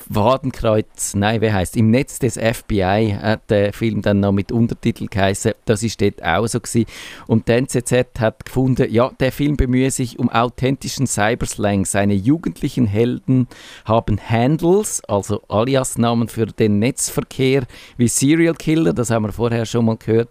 Wadenkreuz, 0.09 1.15
nein, 1.15 1.41
wie 1.41 1.51
heißt 1.51 1.75
Im 1.75 1.89
Netz 1.89 2.19
des 2.19 2.35
FBI 2.35 3.17
hat 3.19 3.49
der 3.49 3.73
Film 3.73 4.01
dann 4.01 4.19
noch 4.19 4.31
mit 4.31 4.51
Untertitel 4.51 5.07
geheißen. 5.07 5.53
Das 5.65 5.83
ist 5.83 6.01
dort 6.01 6.23
auch 6.23 6.47
so 6.47 6.59
gewesen. 6.59 6.85
Und 7.27 7.47
der 7.47 7.57
NZZ 7.57 8.19
hat 8.19 8.45
gefunden, 8.45 8.91
ja, 8.91 9.11
der 9.19 9.31
Film 9.31 9.57
bemühe 9.57 9.91
sich 9.91 10.19
um 10.19 10.29
authentischen 10.29 11.07
Cyberslang. 11.07 11.85
Seine 11.85 12.13
jugendlichen 12.13 12.85
Helden 12.85 13.47
haben 13.85 14.19
Handles, 14.19 15.03
also 15.05 15.41
Aliasnamen 15.47 16.27
für 16.27 16.45
den 16.45 16.79
Netzverkehr, 16.79 17.63
wie 17.97 18.07
Serial 18.07 18.55
Killer, 18.55 18.93
das 18.93 19.09
haben 19.09 19.25
wir 19.25 19.31
vorher 19.31 19.65
schon 19.65 19.85
mal 19.85 19.97
gehört, 19.97 20.29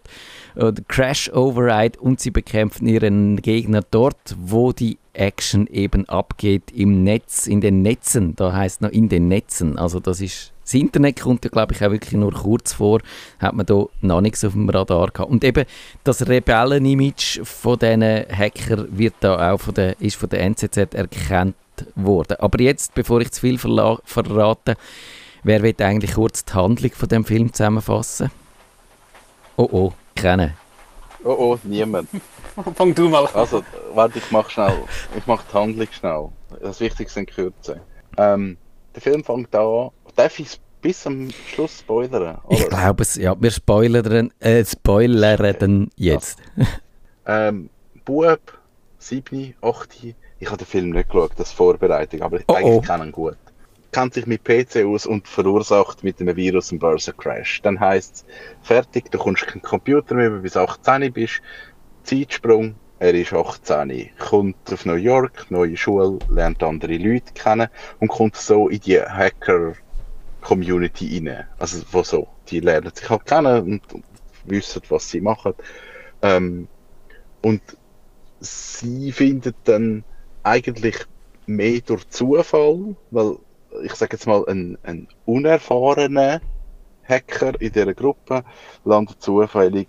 oder 0.56 0.82
Crash 0.88 1.30
Override 1.32 1.98
und 2.00 2.20
sie 2.20 2.30
bekämpfen 2.30 2.86
ihren 2.86 3.36
Gegner 3.40 3.82
dort, 3.90 4.36
wo 4.38 4.72
die 4.72 4.98
Action 5.12 5.66
eben 5.66 6.08
abgeht 6.08 6.70
im 6.74 7.02
Netz, 7.04 7.46
in 7.46 7.60
den 7.60 7.82
Netzen. 7.82 8.36
Da 8.36 8.52
heißt 8.52 8.80
noch 8.80 8.90
in 8.90 9.08
den 9.08 9.28
Netzen. 9.28 9.78
Also 9.78 10.00
das 10.00 10.20
ist 10.20 10.52
das 10.70 10.74
Internet 10.74 11.20
kommt 11.20 11.44
ja, 11.44 11.50
glaube 11.50 11.74
ich, 11.74 11.84
auch 11.84 11.90
wirklich 11.90 12.12
nur 12.12 12.32
kurz 12.32 12.74
vor, 12.74 13.00
hat 13.40 13.54
man 13.54 13.66
da 13.66 13.86
noch 14.02 14.20
nichts 14.20 14.44
auf 14.44 14.52
dem 14.52 14.68
Radar 14.68 15.10
gehabt. 15.10 15.28
Und 15.28 15.42
eben 15.42 15.64
das 16.04 16.28
Rebellen-Image 16.28 17.40
von 17.42 17.76
diesen 17.76 18.02
Hacker 18.02 18.86
wird 18.88 19.14
da 19.18 19.50
auch 19.50 19.58
von 19.58 19.74
der, 19.74 20.00
ist 20.00 20.14
von 20.14 20.28
der 20.28 20.42
NZZ 20.42 20.94
erkannt 20.94 21.56
worden. 21.96 22.36
Aber 22.38 22.60
jetzt, 22.60 22.94
bevor 22.94 23.20
ich 23.20 23.32
zu 23.32 23.40
viel 23.40 23.58
verrate, 23.58 24.76
wer 25.42 25.62
wird 25.64 25.82
eigentlich 25.82 26.14
kurz 26.14 26.44
die 26.44 26.52
Handlung 26.52 26.92
von 26.92 27.08
dem 27.08 27.24
Film 27.24 27.52
zusammenfassen? 27.52 28.30
Oh 29.56 29.68
oh, 29.72 29.92
kennen. 30.20 30.54
Oh 31.24 31.36
oh, 31.38 31.58
niemand. 31.64 32.08
Fang 32.74 32.94
du 32.94 33.08
mal 33.08 33.26
an. 33.26 33.34
Also, 33.34 33.62
warte, 33.94 34.18
ich 34.18 34.30
mach 34.30 34.48
schnell. 34.50 34.84
Ich 35.16 35.26
mach 35.26 35.42
die 35.44 35.54
Handlung 35.54 35.88
schnell. 35.90 36.28
Das 36.60 36.80
Wichtigste 36.80 37.20
in 37.20 37.26
Kürze. 37.26 37.80
Ähm, 38.16 38.56
der 38.94 39.02
Film 39.02 39.22
fängt 39.22 39.54
an. 39.54 39.90
Darf 40.16 40.38
ich 40.38 40.58
bis 40.80 41.02
zum 41.02 41.30
Schluss 41.30 41.80
spoilern? 41.80 42.38
Oder? 42.42 42.42
Ich 42.50 42.68
glaube 42.68 43.02
es, 43.02 43.16
ja. 43.16 43.34
Wir 43.40 43.50
spoilern, 43.50 44.32
äh, 44.40 44.64
spoilern 44.64 45.90
jetzt. 45.96 46.38
ähm, 47.26 47.70
Bub, 48.04 48.58
7, 48.98 49.54
8, 49.60 50.14
ich 50.40 50.46
habe 50.46 50.56
den 50.56 50.66
Film 50.66 50.90
nicht 50.90 51.10
geschaut, 51.10 51.32
das 51.36 51.52
Vorbereitung, 51.52 52.22
aber 52.22 52.40
oh, 52.46 52.54
eigentlich 52.54 52.74
oh. 52.76 52.80
kenne 52.80 53.04
ihn 53.04 53.12
gut. 53.12 53.36
Kennt 53.92 54.14
sich 54.14 54.26
mit 54.26 54.44
PC 54.44 54.84
aus 54.84 55.06
und 55.06 55.26
verursacht 55.26 56.04
mit 56.04 56.20
einem 56.20 56.36
Virus 56.36 56.70
einen 56.70 56.78
Börsencrash. 56.78 57.60
Dann 57.62 57.80
heisst 57.80 58.14
es, 58.14 58.24
fertig, 58.62 59.10
du 59.10 59.18
kommst 59.18 59.46
keinen 59.46 59.62
Computer 59.62 60.14
mehr, 60.14 60.30
bis 60.30 60.56
18 60.56 61.12
bist, 61.12 61.40
Zeitsprung, 62.04 62.76
Er 63.02 63.14
ist 63.14 63.32
18, 63.32 64.10
kommt 64.18 64.72
auf 64.72 64.84
New 64.84 64.94
York, 64.94 65.50
neue 65.50 65.76
Schule, 65.76 66.18
lernt 66.28 66.62
andere 66.62 66.98
Leute 66.98 67.32
kennen 67.32 67.68
und 67.98 68.08
kommt 68.08 68.36
so 68.36 68.68
in 68.68 68.80
die 68.80 69.00
Hacker-Community 69.00 71.26
rein. 71.26 71.46
Also, 71.58 71.82
wo 71.92 72.02
so, 72.02 72.28
die 72.48 72.60
lernen 72.60 72.92
sich 72.94 73.08
halt 73.08 73.24
kennen 73.24 73.62
und 73.62 73.82
wissen, 74.44 74.82
was 74.90 75.08
sie 75.10 75.22
machen. 75.22 75.54
Ähm, 76.20 76.68
und 77.42 77.62
sie 78.40 79.12
findet 79.12 79.56
dann 79.64 80.04
eigentlich 80.42 80.96
mehr 81.46 81.80
durch 81.80 82.06
Zufall, 82.08 82.96
weil 83.10 83.38
ich 83.82 83.94
sage 83.94 84.16
jetzt 84.16 84.26
mal, 84.26 84.44
ein, 84.48 84.78
ein 84.82 85.08
unerfahrener 85.26 86.40
Hacker 87.04 87.60
in 87.60 87.72
dieser 87.72 87.94
Gruppe 87.94 88.44
landet 88.84 89.20
zufällig 89.22 89.88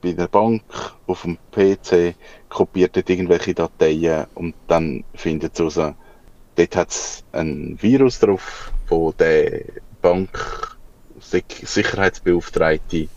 bei 0.00 0.12
der 0.12 0.28
Bank 0.28 0.62
auf 1.06 1.22
dem 1.22 1.38
PC, 1.50 2.14
kopiert 2.48 2.96
dort 2.96 3.10
irgendwelche 3.10 3.54
Dateien 3.54 4.26
und 4.34 4.54
dann 4.68 5.04
findet 5.14 5.58
es 5.58 5.74
dort 5.74 6.76
hat 6.76 6.90
es 6.90 7.24
ein 7.32 7.78
Virus 7.80 8.18
drauf, 8.20 8.72
wo 8.88 9.12
der 9.12 9.62
Bank 10.00 10.76
Sicherheitsbeauftragte 11.20 13.08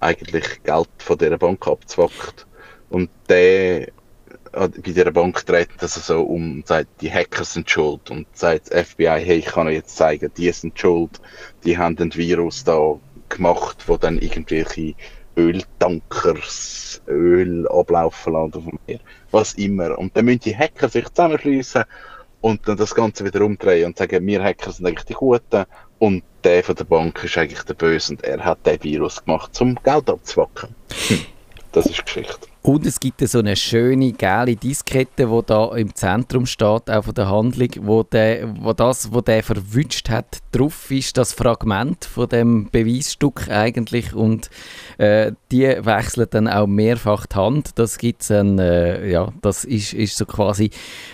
eigentlich 0.00 0.62
Geld 0.62 0.88
von 0.98 1.18
dieser 1.18 1.38
Bank 1.38 1.66
abzwackt. 1.66 2.46
Und 2.88 3.10
der 3.28 3.88
bei 4.52 4.68
dieser 4.68 5.10
Bank 5.10 5.44
dreht 5.46 5.68
das 5.78 5.94
so 5.94 6.22
um 6.22 6.56
und 6.56 6.66
sagt, 6.66 6.88
die 7.00 7.12
Hacker 7.12 7.44
sind 7.44 7.70
schuld 7.70 8.10
und 8.10 8.26
sagt 8.32 8.72
das 8.72 8.88
FBI, 8.88 9.22
hey, 9.24 9.38
ich 9.38 9.46
kann 9.46 9.68
euch 9.68 9.74
jetzt 9.74 9.96
zeigen, 9.96 10.30
die 10.36 10.50
sind 10.50 10.78
schuld, 10.78 11.20
die 11.64 11.78
haben 11.78 11.96
ein 11.98 12.14
Virus 12.14 12.64
da 12.64 12.98
gemacht, 13.28 13.84
wo 13.86 13.96
dann 13.96 14.18
irgendwelche 14.18 14.94
Öltankers 15.36 17.00
Öl 17.06 17.68
ablaufen 17.68 18.32
lassen 18.32 18.54
auf 18.54 18.64
dem 18.64 18.78
Meer, 18.86 19.00
was 19.30 19.54
immer. 19.54 19.96
Und 19.98 20.16
dann 20.16 20.24
müssen 20.24 20.40
die 20.40 20.56
Hacker 20.56 20.88
sich 20.88 21.08
zusammenschließen 21.08 21.84
und 22.40 22.66
dann 22.66 22.76
das 22.76 22.94
Ganze 22.94 23.24
wieder 23.24 23.42
umdrehen 23.42 23.86
und 23.86 23.98
sagen, 23.98 24.26
wir 24.26 24.42
Hacker 24.42 24.72
sind 24.72 24.86
eigentlich 24.86 25.04
die 25.04 25.14
Guten 25.14 25.64
und 25.98 26.24
der 26.42 26.64
von 26.64 26.74
der 26.74 26.84
Bank 26.84 27.22
ist 27.22 27.38
eigentlich 27.38 27.62
der 27.62 27.74
Böse 27.74 28.14
und 28.14 28.24
er 28.24 28.44
hat 28.44 28.66
den 28.66 28.82
Virus 28.82 29.24
gemacht, 29.24 29.60
um 29.60 29.76
Geld 29.76 30.10
abzwacken. 30.10 30.74
Hm. 31.08 31.20
Das 31.72 31.86
ist 31.86 32.04
Geschichte. 32.04 32.49
Und 32.62 32.84
es 32.84 33.00
gibt 33.00 33.26
so 33.26 33.38
eine 33.38 33.56
schöne 33.56 34.12
gelbe 34.12 34.54
Diskette, 34.54 35.30
wo 35.30 35.40
da 35.40 35.74
im 35.76 35.94
Zentrum 35.94 36.44
steht, 36.44 36.90
auch 36.90 37.04
von 37.04 37.14
der 37.14 37.30
Handlung, 37.30 37.70
wo, 37.80 38.02
der, 38.02 38.54
wo 38.62 38.74
das, 38.74 39.12
wo 39.14 39.22
der 39.22 39.42
verwünscht 39.42 40.10
hat, 40.10 40.40
drauf 40.52 40.90
ist, 40.90 41.16
das 41.16 41.32
Fragment 41.32 42.04
von 42.04 42.28
dem 42.28 42.68
Beweisstück 42.70 43.48
eigentlich 43.48 44.14
und 44.14 44.50
äh, 44.98 45.32
die 45.50 45.62
wechseln 45.62 46.26
dann 46.30 46.48
auch 46.48 46.66
mehrfach 46.66 47.24
die 47.24 47.36
Hand. 47.36 47.78
Das 47.78 47.96
gibt's 47.96 48.28
dann, 48.28 48.58
äh, 48.58 49.08
ja, 49.08 49.32
das 49.40 49.64
ist, 49.64 49.94
ist 49.94 50.18
so 50.18 50.26
quasi 50.26 50.70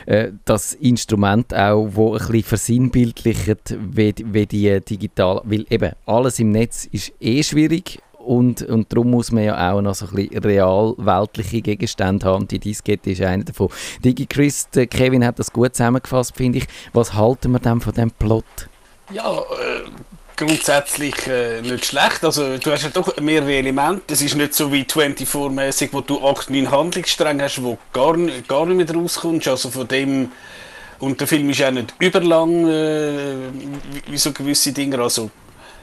äh, 0.06 0.32
das 0.46 0.74
Instrument 0.74 1.54
auch, 1.54 1.90
wo 1.92 2.14
ein 2.14 2.18
bisschen 2.18 2.42
versinnbildlicht, 2.42 3.76
wie, 3.92 4.14
wie 4.18 4.46
die 4.46 4.80
digital, 4.80 5.42
weil 5.44 5.64
eben 5.70 5.92
alles 6.06 6.40
im 6.40 6.50
Netz 6.50 6.86
ist 6.86 7.12
eh 7.20 7.44
schwierig 7.44 8.00
und, 8.26 8.62
und 8.62 8.92
darum 8.92 9.10
muss 9.10 9.30
man 9.30 9.44
ja 9.44 9.72
auch 9.72 9.80
noch 9.80 9.94
so 9.94 10.06
ein 10.06 10.14
bisschen 10.14 10.38
real 10.38 10.94
weltliche 10.98 11.62
Gegenstände 11.62 12.26
haben. 12.26 12.48
Die 12.48 12.58
Diskette 12.58 13.10
ist 13.10 13.22
einer 13.22 13.44
davon. 13.44 13.68
DigiChris, 14.04 14.68
Kevin 14.90 15.24
hat 15.24 15.38
das 15.38 15.52
gut 15.52 15.74
zusammengefasst, 15.74 16.36
finde 16.36 16.58
ich. 16.58 16.66
Was 16.92 17.14
halten 17.14 17.52
wir 17.52 17.60
denn 17.60 17.80
von 17.80 17.94
dem 17.94 18.10
Plot? 18.10 18.44
Ja, 19.12 19.38
äh, 19.38 19.88
grundsätzlich 20.36 21.14
äh, 21.26 21.62
nicht 21.62 21.86
schlecht. 21.86 22.24
Also 22.24 22.58
du 22.58 22.70
hast 22.72 22.82
ja 22.82 22.90
doch 22.90 23.16
mehrere 23.20 23.54
Elemente. 23.54 24.14
Es 24.14 24.22
ist 24.22 24.34
nicht 24.34 24.54
so 24.54 24.72
wie 24.72 24.82
24-mäßig, 24.82 25.90
wo 25.92 26.00
du 26.00 26.26
8, 26.26 26.50
9 26.50 26.70
Handlungsstränge 26.70 27.44
hast, 27.44 27.62
wo 27.62 27.78
gar, 27.92 28.16
gar 28.48 28.66
nicht 28.66 28.76
mehr 28.76 29.02
rauskommst. 29.02 29.48
Also 29.48 29.70
von 29.70 29.86
dem 29.86 30.30
und 30.98 31.20
der 31.20 31.26
Film 31.26 31.50
ist 31.50 31.62
auch 31.62 31.70
nicht 31.70 31.94
überlang, 31.98 32.66
äh, 32.66 33.34
wie, 33.52 34.12
wie 34.12 34.18
so 34.18 34.32
gewisse 34.32 34.72
Dinge. 34.72 35.00
Also 35.00 35.30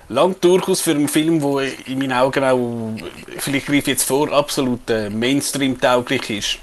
lang 0.10 0.36
durchaus 0.42 0.82
für 0.82 0.92
einen 0.92 1.08
Film, 1.08 1.40
der 1.40 1.88
in 1.88 2.00
meinen 2.00 2.14
Augen 2.14 2.44
auch, 2.44 2.96
vielleicht 3.38 3.66
greife 3.66 3.78
ich 3.78 3.88
jetzt 3.88 4.04
vor, 4.04 4.32
absolut 4.32 4.90
äh, 4.90 5.10
Mainstream-tauglich 5.10 6.30
ist. 6.30 6.60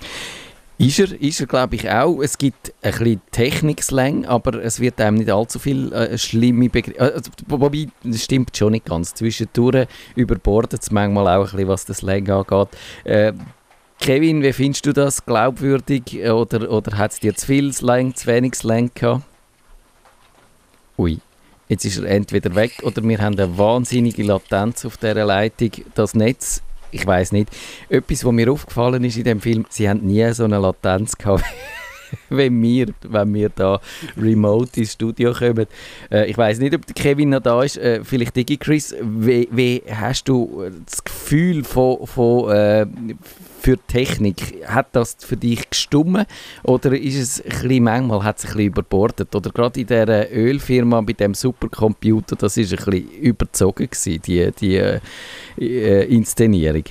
Ist 0.79 0.99
er, 0.99 1.21
ist 1.21 1.39
er 1.41 1.47
glaube 1.47 1.77
ich 1.77 1.91
auch. 1.91 2.23
Es 2.23 2.39
gibt 2.39 2.73
ein 2.81 2.93
bisschen 2.93 3.21
Technikslang, 3.33 4.25
aber 4.25 4.65
es 4.65 4.81
wird 4.81 4.99
einem 4.99 5.19
nicht 5.19 5.31
allzu 5.31 5.59
viel 5.59 5.93
äh, 5.93 6.17
schlimme 6.17 6.71
Begriffe. 6.71 6.99
Äh, 6.99 7.13
also, 7.13 7.31
wobei, 7.49 7.89
das 8.03 8.25
stimmt 8.25 8.57
schon 8.57 8.73
nicht 8.73 8.87
ganz. 8.87 9.13
Zwischendurch 9.13 9.87
überbordet 10.15 10.83
es 10.83 10.91
manchmal 10.91 11.29
auch 11.29 11.45
ein 11.45 11.51
bisschen, 11.51 11.69
was 11.69 11.85
das 11.85 11.99
Slang 11.99 12.27
angeht. 12.31 12.69
Äh, 13.05 13.35
Kevin, 14.01 14.43
wie 14.43 14.55
findest 14.55 14.87
du 14.87 14.95
das? 14.95 15.27
Glaubwürdig 15.27 16.19
oder, 16.31 16.71
oder 16.71 16.97
hat 16.97 17.13
es 17.13 17.21
dir 17.21 17.35
zu 17.35 17.45
viel 17.45 17.71
Slang, 17.75 18.15
zu 18.15 18.27
wenig 18.27 18.55
Slang 18.55 18.91
gehabt? 18.95 19.25
Ui. 20.97 21.19
Jetzt 21.71 21.85
ist 21.85 21.99
er 21.99 22.11
entweder 22.11 22.57
weg 22.57 22.83
oder 22.83 23.01
wir 23.05 23.19
haben 23.19 23.39
eine 23.39 23.57
wahnsinnige 23.57 24.25
Latenz 24.25 24.85
auf 24.85 24.97
dieser 24.97 25.25
Leitung. 25.25 25.71
Das 25.95 26.17
Netz, 26.17 26.63
ich 26.91 27.07
weiß 27.07 27.31
nicht. 27.31 27.49
Etwas, 27.89 28.25
was 28.25 28.33
mir 28.33 28.51
aufgefallen 28.51 29.05
ist 29.05 29.17
in 29.17 29.23
dem 29.23 29.41
Film, 29.41 29.65
sie 29.71 29.89
haben 29.89 30.05
nie 30.05 30.33
so 30.33 30.43
eine 30.43 30.59
Latenz 30.59 31.17
gehabt. 31.17 31.45
wenn 32.29 32.61
wir, 32.61 32.89
wenn 33.03 33.33
wir 33.33 33.51
da 33.51 33.81
remote 34.17 34.81
ins 34.81 34.95
Studio 34.95 35.33
kommen. 35.33 35.67
Äh, 36.11 36.29
ich 36.29 36.37
weiß 36.37 36.59
nicht, 36.59 36.75
ob 36.75 36.93
Kevin 36.93 37.29
noch 37.31 37.41
da 37.41 37.63
ist. 37.63 37.79
Äh, 37.79 38.03
vielleicht 38.03 38.35
Digi 38.35 38.57
Chris, 38.57 38.93
wie, 39.01 39.49
wie, 39.53 39.81
hast 39.89 40.29
du 40.29 40.69
das 40.85 41.05
Gefühl 41.05 41.63
von, 41.63 42.05
von 42.05 42.51
äh, 42.51 42.87
für 43.61 43.79
Technik. 43.87 44.65
Hat 44.67 44.89
das 44.93 45.17
für 45.21 45.37
dich 45.37 45.69
gestummen 45.69 46.27
oder 46.63 46.99
ist 46.99 47.17
es 47.17 47.45
ein 47.45 47.51
bisschen, 47.51 47.85
manchmal 47.85 48.25
hat 48.25 48.39
es 48.39 48.45
ein 48.45 48.49
bisschen 48.49 48.67
überbordet? 48.67 49.35
Oder 49.35 49.51
gerade 49.51 49.81
in 49.81 49.87
dieser 49.87 50.31
Ölfirma 50.31 51.03
mit 51.03 51.21
dem 51.21 51.35
Supercomputer, 51.35 52.37
das 52.37 52.57
ist 52.57 52.73
ein 52.73 52.85
bisschen 52.85 53.11
überzogen 53.21 53.89
gewesen, 53.89 54.23
die, 54.23 54.51
die 54.53 55.01
äh, 55.65 56.05
Inszenierung. 56.05 56.85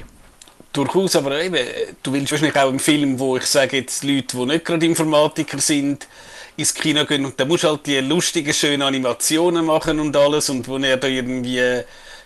Durchaus, 0.71 1.15
aber 1.15 1.41
eben, 1.41 1.65
du 2.03 2.13
willst 2.13 2.31
wahrscheinlich 2.31 2.57
auch 2.57 2.69
im 2.69 2.77
Film, 2.77 3.17
wo 3.17 3.38
ich 3.38 3.45
sage 3.45 3.77
jetzt 3.77 4.03
Leute, 4.03 4.38
die 4.38 4.45
nicht 4.45 4.65
gerade 4.65 4.85
Informatiker 4.85 5.57
sind, 5.57 6.07
ins 6.57 6.73
Kino 6.73 7.05
gehen 7.05 7.25
und 7.25 7.39
dann 7.39 7.47
musst 7.47 7.63
du 7.63 7.69
halt 7.69 7.85
die 7.88 7.99
lustigen, 7.99 8.53
schönen 8.53 8.81
Animationen 8.81 9.65
machen 9.65 9.99
und 9.99 10.15
alles 10.15 10.49
und 10.49 10.67
wo 10.67 10.77
er 10.77 11.01
irgendwie 11.03 11.83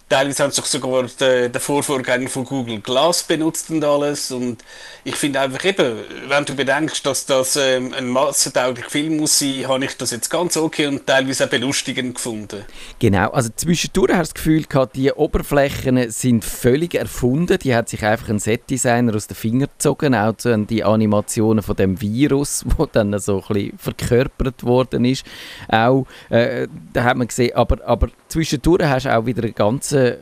Teilweise 0.10 0.44
haben 0.44 0.52
sie 0.52 0.62
sogar 0.64 1.04
den, 1.04 1.52
den 1.52 1.62
Vorvorgänger 1.62 2.30
von 2.30 2.44
Google 2.44 2.82
Glass 2.82 3.24
benutzt 3.24 3.70
und 3.72 3.84
alles. 3.84 4.32
Und 4.32 4.64
ich 5.04 5.16
finde 5.16 5.40
einfach 5.40 5.64
eben, 5.66 5.98
wenn 6.28 6.46
du 6.46 6.56
bedenkst, 6.56 7.06
dass 7.06 7.26
das 7.26 7.56
ähm, 7.56 7.94
ein 7.98 8.08
massentauglicher 8.08 8.90
Film 8.90 9.18
muss 9.18 9.40
sein, 9.40 9.68
habe 9.68 9.86
ich 9.86 9.98
das 9.98 10.12
jetzt 10.12 10.30
ganz 10.30 10.56
okay 10.56 10.88
und 10.88 11.08
teilweise 11.08 11.46
auch 11.46 11.50
belustigend 11.50 12.16
gefunden. 12.16 12.64
Genau, 13.00 13.30
also 13.32 13.50
zwischendurch 13.56 14.12
hast 14.14 14.32
du 14.32 14.34
das 14.34 14.34
Gefühl 14.36 14.64
gehabt, 14.64 14.96
die 14.96 15.12
Oberflächen 15.12 16.12
sind 16.12 16.46
völlig 16.46 16.96
erfunden. 16.96 17.58
Die 17.60 17.76
hat 17.76 17.90
sich 17.90 18.04
einfach 18.04 18.30
ein 18.30 18.40
Setdesigner 18.40 19.16
aus 19.16 19.28
den 19.28 19.36
Fingern 19.36 19.70
gezogen, 19.70 20.16
auch 20.16 20.34
die 20.44 20.84
Animationen 20.84 21.64
von 21.64 21.76
dem 21.76 22.00
Virus, 22.00 22.66
wo 22.78 22.86
dann 22.86 23.18
so 23.20 23.44
ein 23.48 23.54
bisschen 23.54 23.78
verkörpert 23.78 24.64
worden 24.64 25.06
ist. 25.06 25.26
Auch, 25.70 26.06
äh, 26.30 26.68
da 26.94 27.04
hat 27.04 27.18
man 27.18 27.28
gesehen, 27.28 27.56
aber, 27.56 27.84
aber 27.86 28.10
zwischendurch 28.34 28.84
hast 28.84 29.06
du 29.06 29.16
auch 29.16 29.26
wieder 29.28 29.44
eine 29.44 29.54
ganze 29.54 30.18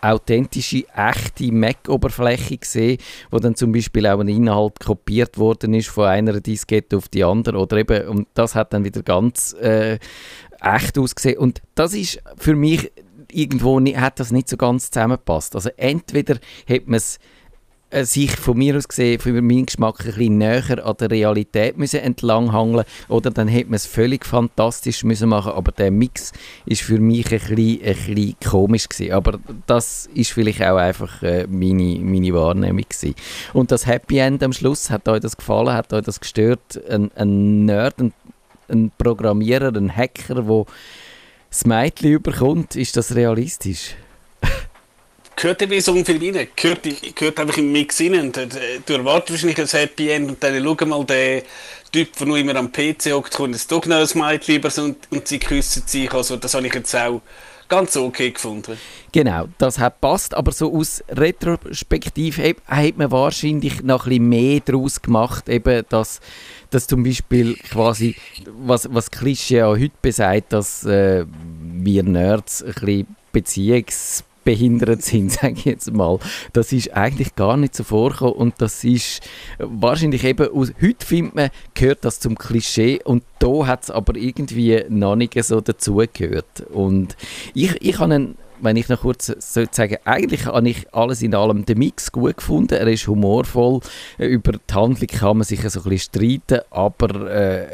authentische, 0.00 0.84
echte 0.94 1.50
Mac-Oberfläche 1.50 2.58
gesehen, 2.58 2.98
wo 3.30 3.40
dann 3.40 3.56
zum 3.56 3.72
Beispiel 3.72 4.06
auch 4.06 4.20
ein 4.20 4.28
Inhalt 4.28 4.78
kopiert 4.78 5.36
worden 5.36 5.74
ist 5.74 5.88
von 5.88 6.04
einer 6.04 6.40
Diskette 6.40 6.96
auf 6.96 7.08
die 7.08 7.24
andere 7.24 7.58
oder 7.58 7.78
eben, 7.78 8.06
und 8.06 8.28
das 8.34 8.54
hat 8.54 8.72
dann 8.72 8.84
wieder 8.84 9.02
ganz 9.02 9.52
äh, 9.60 9.98
echt 10.60 10.96
ausgesehen 10.96 11.38
und 11.38 11.60
das 11.74 11.92
ist 11.94 12.22
für 12.36 12.54
mich 12.54 12.92
irgendwo 13.32 13.80
hat 13.80 14.20
das 14.20 14.30
nicht 14.30 14.48
so 14.48 14.56
ganz 14.56 14.92
zusammengepasst. 14.92 15.56
Also 15.56 15.70
entweder 15.76 16.36
hat 16.68 16.86
man 16.86 16.98
es 16.98 17.16
äh, 17.16 17.20
sich 17.92 18.32
von 18.32 18.58
mir 18.58 18.76
aus 18.76 18.88
gesehen, 18.88 19.20
für 19.20 19.30
meinen 19.30 19.66
Geschmack, 19.66 20.00
ein 20.00 20.06
bisschen 20.06 20.38
näher 20.38 20.84
an 20.84 20.96
der 20.98 21.10
Realität 21.10 21.78
müssen 21.78 22.00
entlanghangeln 22.00 22.84
oder 23.08 23.30
dann 23.30 23.46
hätte 23.46 23.66
man 23.66 23.74
es 23.74 23.86
völlig 23.86 24.26
fantastisch 24.26 25.04
müssen 25.04 25.28
machen 25.28 25.52
aber 25.52 25.70
der 25.72 25.90
Mix 25.90 26.32
ist 26.66 26.82
für 26.82 26.98
mich 26.98 27.26
ein 27.26 27.38
bisschen, 27.38 27.80
ein 27.84 28.14
bisschen 28.14 28.36
komisch 28.44 28.88
gewesen. 28.88 29.12
Aber 29.12 29.38
das 29.66 30.08
ist 30.14 30.32
vielleicht 30.32 30.62
auch 30.62 30.76
einfach 30.76 31.22
äh, 31.22 31.46
meine, 31.48 31.98
meine 32.00 32.34
Wahrnehmung 32.34 32.84
gewesen. 32.88 33.14
Und 33.52 33.70
das 33.70 33.86
Happy 33.86 34.18
End 34.18 34.42
am 34.42 34.52
Schluss, 34.52 34.90
hat 34.90 35.08
euch 35.08 35.20
das 35.20 35.36
gefallen, 35.36 35.72
hat 35.72 35.92
euch 35.92 36.04
das 36.04 36.20
gestört? 36.20 36.80
Ein, 36.88 37.10
ein 37.14 37.66
Nerd, 37.66 38.00
ein, 38.00 38.12
ein 38.68 38.90
Programmierer, 38.98 39.74
ein 39.74 39.94
Hacker, 39.94 40.42
der 40.42 40.64
das 41.48 41.64
Mädchen 41.64 42.10
überkommt, 42.10 42.74
ist 42.74 42.96
das 42.96 43.14
realistisch? 43.14 43.94
Gehört 45.36 45.62
eben 45.62 45.80
so 45.80 45.94
viel 46.04 46.36
rein. 46.36 46.48
Gehört, 46.56 46.80
gehört 47.14 47.38
einfach 47.38 47.58
im 47.58 47.70
Mix 47.70 48.00
rein. 48.00 48.18
Und, 48.18 48.36
äh, 48.36 48.48
du 48.84 48.94
erwartest 48.94 49.44
wahrscheinlich 49.44 49.60
ein 49.60 49.80
Happy 49.80 50.10
End 50.10 50.30
und 50.30 50.42
dann 50.42 50.64
schau 50.64 50.86
mal 50.86 51.04
den 51.04 51.42
Typ, 51.92 52.16
der 52.16 52.26
nur 52.26 52.38
immer 52.38 52.56
am 52.56 52.72
PC 52.72 53.12
hockt, 53.12 53.34
kommt 53.34 53.54
jetzt 53.54 53.70
doch 53.70 53.84
noch 53.86 53.96
ein 53.96 54.18
Mädchen 54.18 54.54
lieber 54.54 54.70
und, 54.82 54.96
und 55.10 55.28
sie 55.28 55.38
küssen 55.38 55.82
sich. 55.86 56.12
Also 56.12 56.36
das 56.36 56.54
habe 56.54 56.66
ich 56.66 56.74
jetzt 56.74 56.94
auch 56.96 57.20
ganz 57.68 57.96
okay 57.96 58.30
gefunden. 58.30 58.78
Genau, 59.12 59.48
das 59.58 59.78
hat 59.78 60.00
passt, 60.00 60.34
aber 60.34 60.52
so 60.52 60.74
aus 60.74 61.02
Retrospektiv 61.08 62.38
hat, 62.38 62.56
hat 62.66 62.96
man 62.96 63.10
wahrscheinlich 63.10 63.82
noch 63.82 64.06
ein 64.06 64.10
bisschen 64.10 64.28
mehr 64.28 64.60
daraus 64.60 65.00
gemacht, 65.00 65.48
eben, 65.48 65.84
dass, 65.88 66.20
dass 66.70 66.86
zum 66.86 67.02
Beispiel 67.02 67.56
quasi, 67.56 68.16
was, 68.46 68.88
was 68.92 69.10
Klischee 69.10 69.62
auch 69.62 69.76
heute 69.76 69.94
besagt, 70.02 70.52
dass 70.52 70.84
äh, 70.84 71.24
wir 71.62 72.02
Nerds 72.02 72.62
ein 72.62 72.74
bisschen 72.74 73.06
beziehungsbehindert 74.46 75.02
sind, 75.02 75.32
sage 75.32 75.54
ich 75.54 75.64
jetzt 75.64 75.92
mal. 75.92 76.18
Das 76.52 76.72
ist 76.72 76.94
eigentlich 76.94 77.34
gar 77.34 77.56
nicht 77.56 77.74
so 77.74 77.84
vorgekommen 77.84 78.34
und 78.34 78.54
das 78.58 78.84
ist 78.84 79.20
wahrscheinlich 79.58 80.24
eben, 80.24 80.48
aus, 80.48 80.72
heute 80.80 81.04
findet 81.04 81.34
man, 81.34 81.50
gehört 81.74 82.04
das 82.04 82.20
zum 82.20 82.38
Klischee 82.38 83.00
und 83.04 83.24
da 83.38 83.66
hat 83.66 83.84
es 83.84 83.90
aber 83.90 84.16
irgendwie 84.16 84.84
noch 84.88 85.16
nicht 85.16 85.42
so 85.44 85.60
dazugehört. 85.60 86.62
Und 86.72 87.16
ich, 87.54 87.76
ich 87.82 87.98
habe 87.98 88.14
einen 88.14 88.36
wenn 88.58 88.76
ich 88.76 88.88
noch 88.88 89.02
kurz 89.02 89.26
sagen, 89.38 89.98
eigentlich 90.06 90.46
habe 90.46 90.66
ich 90.66 90.94
alles 90.94 91.20
in 91.20 91.34
allem 91.34 91.66
den 91.66 91.76
Mix 91.76 92.10
gut 92.10 92.38
gefunden. 92.38 92.72
Er 92.72 92.86
ist 92.86 93.06
humorvoll. 93.06 93.80
Über 94.16 94.52
die 94.52 94.74
Handlung 94.74 95.08
kann 95.08 95.36
man 95.36 95.44
sich 95.44 95.60
so 95.60 95.80
ein 95.80 95.90
bisschen 95.90 96.10
streiten, 96.14 96.60
aber 96.70 97.30
äh, 97.30 97.66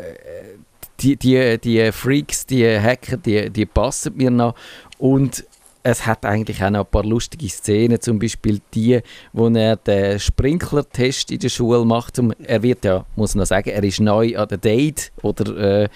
die, 0.98 1.14
die, 1.14 1.58
die 1.58 1.92
Freaks, 1.92 2.46
die 2.46 2.66
Hacker, 2.66 3.16
die, 3.16 3.48
die 3.48 3.64
passen 3.64 4.16
mir 4.16 4.32
noch. 4.32 4.56
Und 4.98 5.44
es 5.82 6.06
hat 6.06 6.24
eigentlich 6.24 6.62
auch 6.62 6.70
noch 6.70 6.84
ein 6.84 6.90
paar 6.90 7.04
lustige 7.04 7.48
Szenen, 7.48 8.00
zum 8.00 8.18
Beispiel 8.18 8.60
die, 8.72 9.00
wo 9.32 9.48
er 9.48 9.76
den 9.76 10.20
Sprinkler-Test 10.20 11.32
in 11.32 11.40
der 11.40 11.48
Schule 11.48 11.84
macht. 11.84 12.20
Er 12.44 12.62
wird 12.62 12.84
ja, 12.84 13.04
muss 13.16 13.34
man 13.34 13.46
sagen, 13.46 13.70
er 13.70 13.82
ist 13.82 14.00
neu 14.00 14.36
an 14.36 14.48
der 14.48 14.58
Date 14.58 15.12
oder 15.22 15.56
äh, 15.56 15.88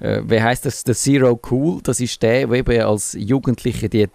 äh, 0.00 0.22
wie 0.26 0.40
heißt 0.40 0.66
das, 0.66 0.84
der 0.84 0.94
Zero 0.94 1.38
Cool, 1.50 1.80
das 1.82 2.00
ist 2.00 2.22
der, 2.22 2.46
der 2.46 2.58
eben 2.58 2.82
als 2.82 3.16
Jugendlicher 3.18 3.88
die 3.88 4.08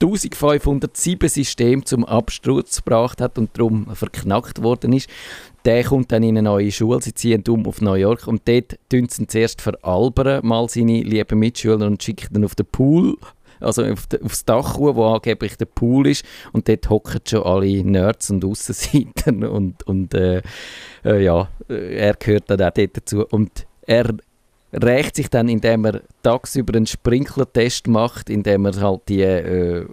1507 0.00 1.28
System 1.28 1.84
zum 1.84 2.04
Absturz 2.04 2.76
gebracht 2.76 3.20
hat 3.20 3.36
und 3.36 3.50
darum 3.58 3.86
verknackt 3.94 4.62
worden 4.62 4.92
ist. 4.92 5.08
Der 5.64 5.82
kommt 5.82 6.12
dann 6.12 6.22
in 6.22 6.38
eine 6.38 6.48
neue 6.48 6.70
Schule, 6.70 7.02
sie 7.02 7.14
ziehen 7.14 7.42
um 7.48 7.66
auf 7.66 7.80
New 7.80 7.94
York 7.94 8.26
und 8.28 8.42
dort 8.46 8.78
tun 8.88 9.08
sie 9.08 9.26
zuerst 9.26 9.60
veralbern, 9.60 10.46
mal 10.46 10.68
seine 10.68 11.02
lieben 11.02 11.38
Mitschüler 11.38 11.86
und 11.86 12.02
schicken 12.02 12.36
ihn 12.36 12.44
auf 12.44 12.54
den 12.54 12.66
Pool, 12.66 13.16
also 13.60 13.84
auf 13.84 14.06
de, 14.06 14.22
aufs 14.22 14.44
Dach, 14.44 14.76
hoch, 14.76 14.94
wo 14.94 15.06
angeblich 15.06 15.56
der 15.56 15.66
Pool 15.66 16.08
ist 16.08 16.24
und 16.52 16.68
dort 16.68 16.88
hocken 16.90 17.20
schon 17.26 17.42
alle 17.42 17.84
Nerds 17.84 18.30
und 18.30 18.44
Aussenseiter 18.44 19.32
und, 19.50 19.86
und 19.86 20.14
äh, 20.14 20.42
äh, 21.04 21.22
ja, 21.22 21.48
er 21.68 22.14
gehört 22.14 22.50
dann 22.50 22.62
auch 22.62 22.70
dort 22.70 22.96
dazu 22.96 23.26
und 23.26 23.66
er 23.86 24.14
rächt 24.72 25.16
sich 25.16 25.30
dann, 25.30 25.48
indem 25.48 25.86
er 25.86 26.02
tagsüber 26.22 26.74
einen 26.76 26.86
Sprinklertest 26.86 27.86
macht, 27.86 28.28
indem 28.28 28.66
er 28.66 28.80
halt 28.80 29.00
die 29.08 29.22
äh, 29.22 29.86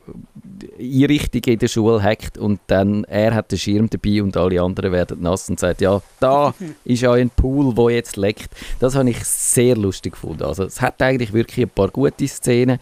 Einrichtungen 0.80 1.54
in 1.54 1.60
der 1.60 1.68
Schule 1.68 2.04
hackt 2.04 2.38
und 2.38 2.60
dann 2.68 3.06
er 3.06 3.34
hat 3.34 3.52
den 3.52 3.60
Schirm 3.60 3.90
dabei 3.90 4.22
und 4.22 4.36
alle 4.36 4.62
anderen 4.62 4.92
werden 4.92 5.22
nass 5.22 5.50
und 5.50 5.60
sagt, 5.60 5.82
ja, 5.82 6.02
da 6.20 6.54
ist 6.84 7.02
ja 7.02 7.14
ein 7.14 7.30
Pool, 7.30 7.76
wo 7.78 7.90
jetzt 7.90 8.18
leckt. 8.18 8.50
Das 8.80 8.96
habe 8.96 9.10
ich 9.10 9.24
sehr 9.24 9.78
lustig 9.78 10.14
gefunden. 10.14 10.44
Also 10.44 10.66
es 10.66 10.82
hat 10.82 11.02
eigentlich 11.02 11.32
wirklich 11.32 11.66
ein 11.66 11.72
paar 11.72 11.90
gute 11.90 12.28
Szenen. 12.28 12.80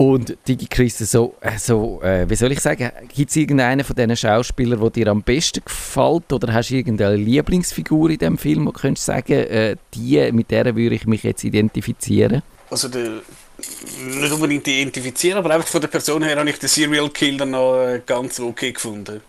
Und 0.00 0.34
Digi 0.48 0.66
Chris, 0.66 0.96
so, 0.96 1.34
äh, 1.42 1.58
so 1.58 2.00
äh, 2.02 2.24
wie 2.26 2.34
soll 2.34 2.52
ich 2.52 2.60
sagen, 2.60 2.90
gibt 3.14 3.28
es 3.28 3.36
irgendeinen 3.36 3.84
von 3.84 3.94
diesen 3.94 4.16
Schauspielern, 4.16 4.80
der 4.80 4.88
dir 4.88 5.08
am 5.08 5.22
besten 5.22 5.62
gefällt? 5.62 6.32
Oder 6.32 6.54
hast 6.54 6.70
du 6.70 6.76
irgendeine 6.76 7.16
Lieblingsfigur 7.16 8.08
in 8.08 8.16
diesem 8.16 8.38
Film, 8.38 8.64
wo 8.64 8.72
du 8.72 8.80
könntest 8.80 9.04
sagen, 9.04 9.34
äh, 9.34 9.76
die, 9.92 10.32
mit 10.32 10.50
der 10.50 10.74
würde 10.74 10.94
ich 10.94 11.06
mich 11.06 11.22
jetzt 11.22 11.44
identifizieren? 11.44 12.40
Also 12.70 12.88
der, 12.88 13.20
nicht 13.58 14.32
unbedingt 14.32 14.66
identifizieren, 14.66 15.36
aber 15.36 15.50
einfach 15.50 15.68
von 15.68 15.82
der 15.82 15.88
Person 15.88 16.22
her 16.22 16.38
habe 16.38 16.48
ich 16.48 16.58
den 16.58 16.70
Serial 16.70 17.10
Killer 17.10 17.44
noch 17.44 17.82
äh, 17.82 18.00
ganz 18.06 18.40
okay 18.40 18.72
gefunden. 18.72 19.20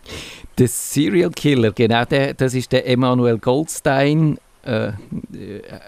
Der 0.58 0.70
Serial 0.70 1.32
Killer, 1.32 1.74
genau, 1.74 2.06
der, 2.06 2.34
das 2.34 2.54
ist 2.54 2.72
der 2.72 2.88
Emanuel 2.88 3.40
Goldstein 3.40 4.38
äh, 4.64 4.94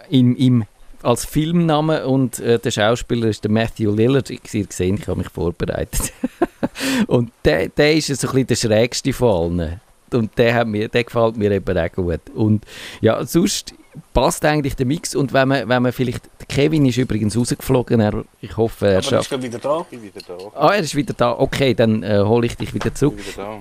im, 0.09 0.35
im 0.35 0.65
als 1.03 1.25
Filmname 1.25 2.07
und 2.07 2.39
äh, 2.39 2.59
der 2.59 2.71
Schauspieler 2.71 3.27
ist 3.27 3.43
der 3.43 3.51
Matthew 3.51 3.93
Lillard. 3.93 4.29
Ich 4.29 4.41
sehe 4.47 4.65
gesehen, 4.65 4.97
ich 4.99 5.07
habe 5.07 5.19
mich 5.19 5.29
vorbereitet. 5.29 6.13
und 7.07 7.31
der, 7.45 7.69
der 7.69 7.93
ist 7.93 8.07
so 8.07 8.27
ein 8.27 8.45
bisschen 8.45 8.47
der 8.47 8.55
schrägste 8.55 9.13
von 9.13 9.59
allen. 9.59 9.81
Und 10.13 10.37
der, 10.37 10.53
hat 10.53 10.67
mir, 10.67 10.87
der 10.89 11.03
gefällt 11.03 11.37
mir 11.37 11.51
eben 11.51 11.77
auch 11.77 11.91
gut. 11.91 12.21
Und 12.33 12.65
ja, 13.01 13.25
sonst 13.25 13.73
passt 14.13 14.43
eigentlich 14.45 14.75
der 14.75 14.85
Mix. 14.85 15.15
Und 15.15 15.33
wenn 15.33 15.47
man, 15.47 15.67
wenn 15.69 15.81
man 15.83 15.91
vielleicht. 15.91 16.29
Kevin 16.47 16.85
ist 16.85 16.97
übrigens 16.97 17.37
rausgeflogen. 17.37 17.99
Er, 17.99 18.23
ich 18.41 18.55
hoffe, 18.57 18.87
er 18.87 18.97
Aber 18.99 19.11
er 19.13 19.19
ist 19.21 19.29
gerade 19.29 19.43
wieder 19.43 19.59
da. 19.59 19.79
Ich 19.81 19.87
bin 19.87 20.03
wieder 20.03 20.21
da. 20.27 20.37
Ah, 20.55 20.73
er 20.73 20.81
ist 20.81 20.95
wieder 20.95 21.13
da. 21.13 21.31
Okay, 21.39 21.73
dann 21.73 22.03
äh, 22.03 22.19
hole 22.23 22.45
ich 22.45 22.57
dich 22.57 22.73
wieder 22.73 22.93
zurück. 22.93 23.17
Wieder 23.17 23.43
da. 23.43 23.57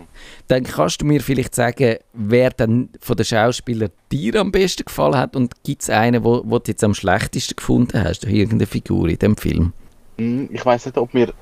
Dann 0.49 0.65
kannst 0.65 1.01
du 1.01 1.07
mir 1.07 1.21
vielleicht 1.21 1.55
sagen, 1.55 1.97
wer 2.13 2.51
dann 2.51 2.89
von 3.01 3.17
den 3.17 3.25
Schauspielern 3.25 3.91
dir 4.11 4.41
am 4.41 4.53
besten 4.53 4.85
gefallen 4.85 5.17
hat 5.17 5.37
und 5.37 5.63
gibt 5.63 5.83
es 5.83 5.91
einen, 5.91 6.25
wo, 6.25 6.43
wo 6.45 6.59
du 6.59 6.71
jetzt 6.71 6.85
am 6.85 6.95
schlechtesten 6.95 7.57
gefunden 7.57 8.03
hast, 8.03 8.25
irgendeine 8.25 8.67
Figur 8.67 9.09
in 9.09 9.19
dem 9.19 9.37
Film? 9.37 9.73
Hm, 10.19 10.49
Ich 10.53 10.65
weiß 10.67 10.87
nicht, 10.87 10.99
ob 10.99 11.15
mir, 11.15 11.33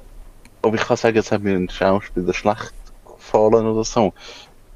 ob 0.62 0.74
ich 0.74 0.83
kann 0.83 0.96
sagen, 0.96 1.16
es 1.18 1.33
hat 1.33 1.42
mir 1.42 1.57
ein 1.57 1.68
Schauspieler 1.68 2.33
schlecht 2.35 2.72
gefallen 3.05 3.66
oder 3.66 3.85
so. 3.85 4.12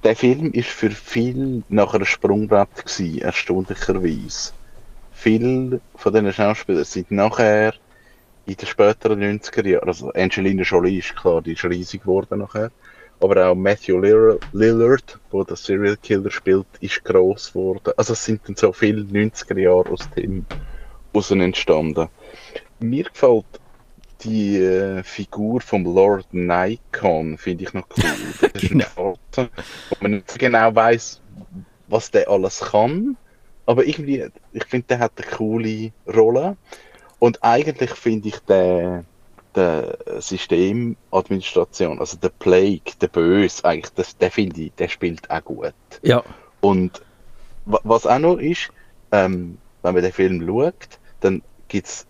Der 0.04 0.14
Film 0.14 0.52
ist 0.52 0.68
für 0.68 0.90
viele 0.90 1.62
nach 1.70 1.94
einer 1.94 2.04
Sprungbrett 2.04 2.84
gewesen, 2.84 3.22
erstaunlicherweise. 3.22 4.52
Viele 5.12 5.80
von 5.96 6.12
diesen 6.12 6.30
Schauspielern 6.30 6.84
sind 6.84 7.10
nachher 7.10 7.72
in 8.44 8.54
den 8.54 8.66
späteren 8.66 9.22
90er 9.22 9.66
Jahren, 9.66 9.88
also 9.88 10.10
Angelina 10.10 10.62
Jolie 10.62 10.98
ist 10.98 11.16
klar, 11.16 11.40
die 11.40 11.54
ist 11.54 11.64
riesig 11.64 12.02
geworden 12.02 12.40
nachher, 12.40 12.70
aber 13.18 13.48
auch 13.48 13.54
Matthew 13.54 13.98
Lillard, 14.52 15.18
der 15.32 15.56
Serial 15.56 15.96
Killer 15.96 16.30
spielt, 16.30 16.66
ist 16.80 17.02
gross 17.02 17.54
geworden. 17.54 17.94
Also 17.96 18.12
es 18.12 18.22
sind 18.26 18.46
dann 18.46 18.56
so 18.56 18.74
viele 18.74 19.04
90er 19.04 19.58
Jahre 19.58 19.88
aus 19.88 20.10
dem 20.10 20.44
raus 21.14 21.30
entstanden. 21.30 22.08
Mir 22.78 23.04
gefällt 23.04 23.46
die 24.24 24.56
äh, 24.58 25.02
Figur 25.02 25.60
vom 25.60 25.84
Lord 25.84 26.26
Nikon, 26.32 27.38
finde 27.38 27.64
ich 27.64 27.72
noch 27.74 27.86
cool. 27.96 28.04
Das 28.52 28.62
ist 28.62 28.70
ein 28.72 28.80
Schwarzer, 28.80 29.50
wo 29.90 29.96
man 30.00 30.10
nicht 30.12 30.38
genau 30.38 30.74
weiß, 30.74 31.20
was 31.88 32.10
der 32.10 32.28
alles 32.28 32.60
kann. 32.60 33.16
Aber 33.66 33.84
irgendwie, 33.84 34.26
ich 34.52 34.64
finde, 34.64 34.86
der 34.88 34.98
hat 34.98 35.12
eine 35.16 35.26
coole 35.36 35.92
Rolle. 36.06 36.56
Und 37.18 37.42
eigentlich 37.42 37.90
finde 37.90 38.28
ich 38.28 38.38
den, 38.40 39.06
den 39.56 39.92
Systemadministration, 40.20 41.98
also 41.98 42.16
der 42.18 42.30
Plague, 42.30 42.92
der 43.00 43.08
Böse, 43.08 43.64
eigentlich, 43.64 43.94
das, 43.94 44.16
der 44.18 44.30
finde 44.30 44.60
ich, 44.62 44.72
der 44.74 44.88
spielt 44.88 45.30
auch 45.30 45.44
gut. 45.44 45.74
Ja. 46.02 46.22
Und 46.60 47.02
wa- 47.64 47.80
was 47.84 48.06
auch 48.06 48.18
noch 48.18 48.36
ist, 48.38 48.70
ähm, 49.12 49.58
wenn 49.82 49.94
man 49.94 50.02
den 50.02 50.12
Film 50.12 50.46
schaut, 50.46 50.98
dann 51.20 51.42
gibt 51.68 51.86
es 51.86 52.06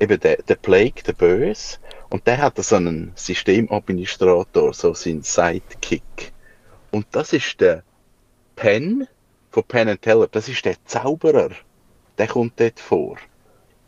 eben 0.00 0.20
den, 0.20 0.36
den 0.48 0.58
Plague, 0.58 1.02
der 1.06 1.12
Böse, 1.12 1.78
und 2.08 2.26
der 2.26 2.38
hat 2.38 2.62
so 2.62 2.76
einen 2.76 3.12
Systemadministrator, 3.14 4.72
so 4.72 4.94
seinen 4.94 5.22
Sidekick. 5.22 6.32
Und 6.90 7.06
das 7.10 7.32
ist 7.32 7.60
der 7.60 7.82
Penn 8.54 9.08
von 9.50 9.64
Penn 9.64 9.88
and 9.88 10.02
Teller, 10.02 10.28
das 10.28 10.48
ist 10.48 10.64
der 10.64 10.76
Zauberer. 10.84 11.50
Der 12.18 12.26
kommt 12.26 12.58
dort 12.58 12.80
vor, 12.80 13.16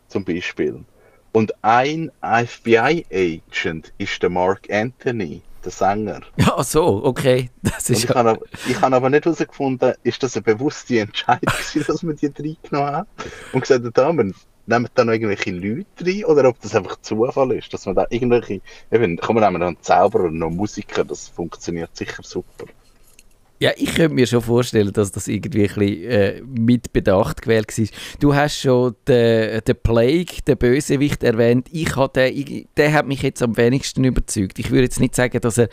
zum 0.07 0.23
Beispiel. 0.23 0.83
Und 1.31 1.53
ein 1.63 2.11
FBI-Agent 2.21 3.93
ist 3.97 4.21
der 4.21 4.29
Mark 4.29 4.67
Anthony, 4.71 5.41
der 5.63 5.71
Sänger. 5.71 6.21
Ja, 6.37 6.63
so, 6.63 7.03
okay. 7.03 7.49
Das 7.61 7.89
ist 7.89 8.03
ich 8.03 8.09
ja, 8.09 8.15
habe 8.15 8.31
aber, 8.31 8.45
ich 8.67 8.81
habe 8.81 8.95
aber 8.95 9.09
nicht 9.09 9.25
herausgefunden, 9.25 9.93
ist 10.03 10.21
das 10.23 10.35
eine 10.35 10.43
bewusste 10.43 10.99
Entscheidung, 10.99 11.53
dass 11.87 12.03
man 12.03 12.15
die 12.15 12.27
reingenommen 12.27 12.95
hat? 12.95 13.07
Und 13.53 13.61
gesagt 13.61 13.85
hat, 13.85 13.99
ah, 13.99 14.11
wir 14.13 14.33
nehmen 14.69 14.89
da 14.93 15.03
noch 15.05 15.13
irgendwelche 15.13 15.51
Leute 15.51 15.85
rein, 16.05 16.25
oder 16.25 16.49
ob 16.49 16.61
das 16.61 16.75
einfach 16.75 17.01
Zufall 17.01 17.51
ist, 17.53 17.73
dass 17.73 17.85
man 17.85 17.95
da 17.95 18.05
irgendwelche, 18.09 18.61
eben, 18.91 19.17
komm, 19.17 19.37
wir 19.37 19.41
nehmen 19.41 19.61
dann 19.61 19.77
Zauberer 19.81 20.25
und 20.25 20.37
noch 20.37 20.49
Musiker, 20.49 21.03
das 21.03 21.27
funktioniert 21.27 21.95
sicher 21.95 22.23
super. 22.23 22.65
Ja, 23.61 23.71
ich 23.75 23.93
könnte 23.93 24.15
mir 24.15 24.25
schon 24.25 24.41
vorstellen, 24.41 24.93
dass 24.93 25.11
das 25.11 25.27
irgendwie 25.27 25.67
ein 25.67 25.75
bisschen 25.75 26.03
äh, 26.09 26.41
mit 26.41 26.93
Bedacht 26.93 27.41
gewählt 27.41 27.77
war. 27.77 27.85
Du 28.19 28.33
hast 28.33 28.61
schon 28.61 28.95
den, 29.05 29.59
den 29.65 29.75
Plague, 29.83 30.41
den 30.47 30.57
Bösewicht, 30.57 31.23
erwähnt. 31.23 31.67
Ich 31.71 31.93
den, 31.93 32.37
ich, 32.37 32.67
der 32.77 32.93
hat 32.93 33.05
mich 33.05 33.21
jetzt 33.21 33.43
am 33.43 33.57
wenigsten 33.57 34.05
überzeugt. 34.05 34.59
Ich 34.59 34.71
würde 34.71 34.83
jetzt 34.83 35.01
nicht 35.01 35.13
sagen, 35.13 35.41
dass 35.41 35.57
er 35.57 35.67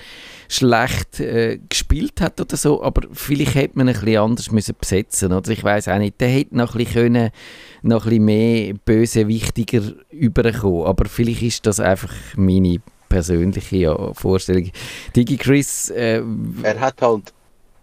schlecht 0.49 1.21
äh, 1.21 1.61
gespielt 1.69 2.21
hat 2.21 2.41
oder 2.41 2.57
so, 2.57 2.83
aber 2.83 3.07
vielleicht 3.13 3.55
hätte 3.55 3.79
man 3.79 3.89
ein 3.89 3.95
bisschen 3.95 4.19
anders 4.19 4.51
müssen 4.51 4.75
besetzen 4.81 5.33
oder 5.33 5.49
Ich 5.51 5.63
weiß 5.63 5.87
auch 5.87 5.99
nicht. 5.99 6.21
Der 6.21 6.29
hätte 6.29 6.57
noch 6.57 6.75
ein 6.75 6.79
bisschen, 6.79 6.95
können, 6.95 7.31
noch 7.83 8.05
ein 8.05 8.11
bisschen 8.11 8.25
mehr 8.25 8.75
bösewichtiger 8.85 9.83
überkommen. 10.11 10.87
Aber 10.87 11.05
vielleicht 11.05 11.43
ist 11.43 11.67
das 11.67 11.79
einfach 11.79 12.13
meine 12.35 12.81
persönliche 13.09 13.77
ja, 13.77 14.15
Vorstellung. 14.15 14.71
Digi 15.15 15.37
Chris, 15.37 15.91
äh, 15.91 16.23
Er 16.63 16.81
hat 16.81 17.01
halt, 17.01 17.33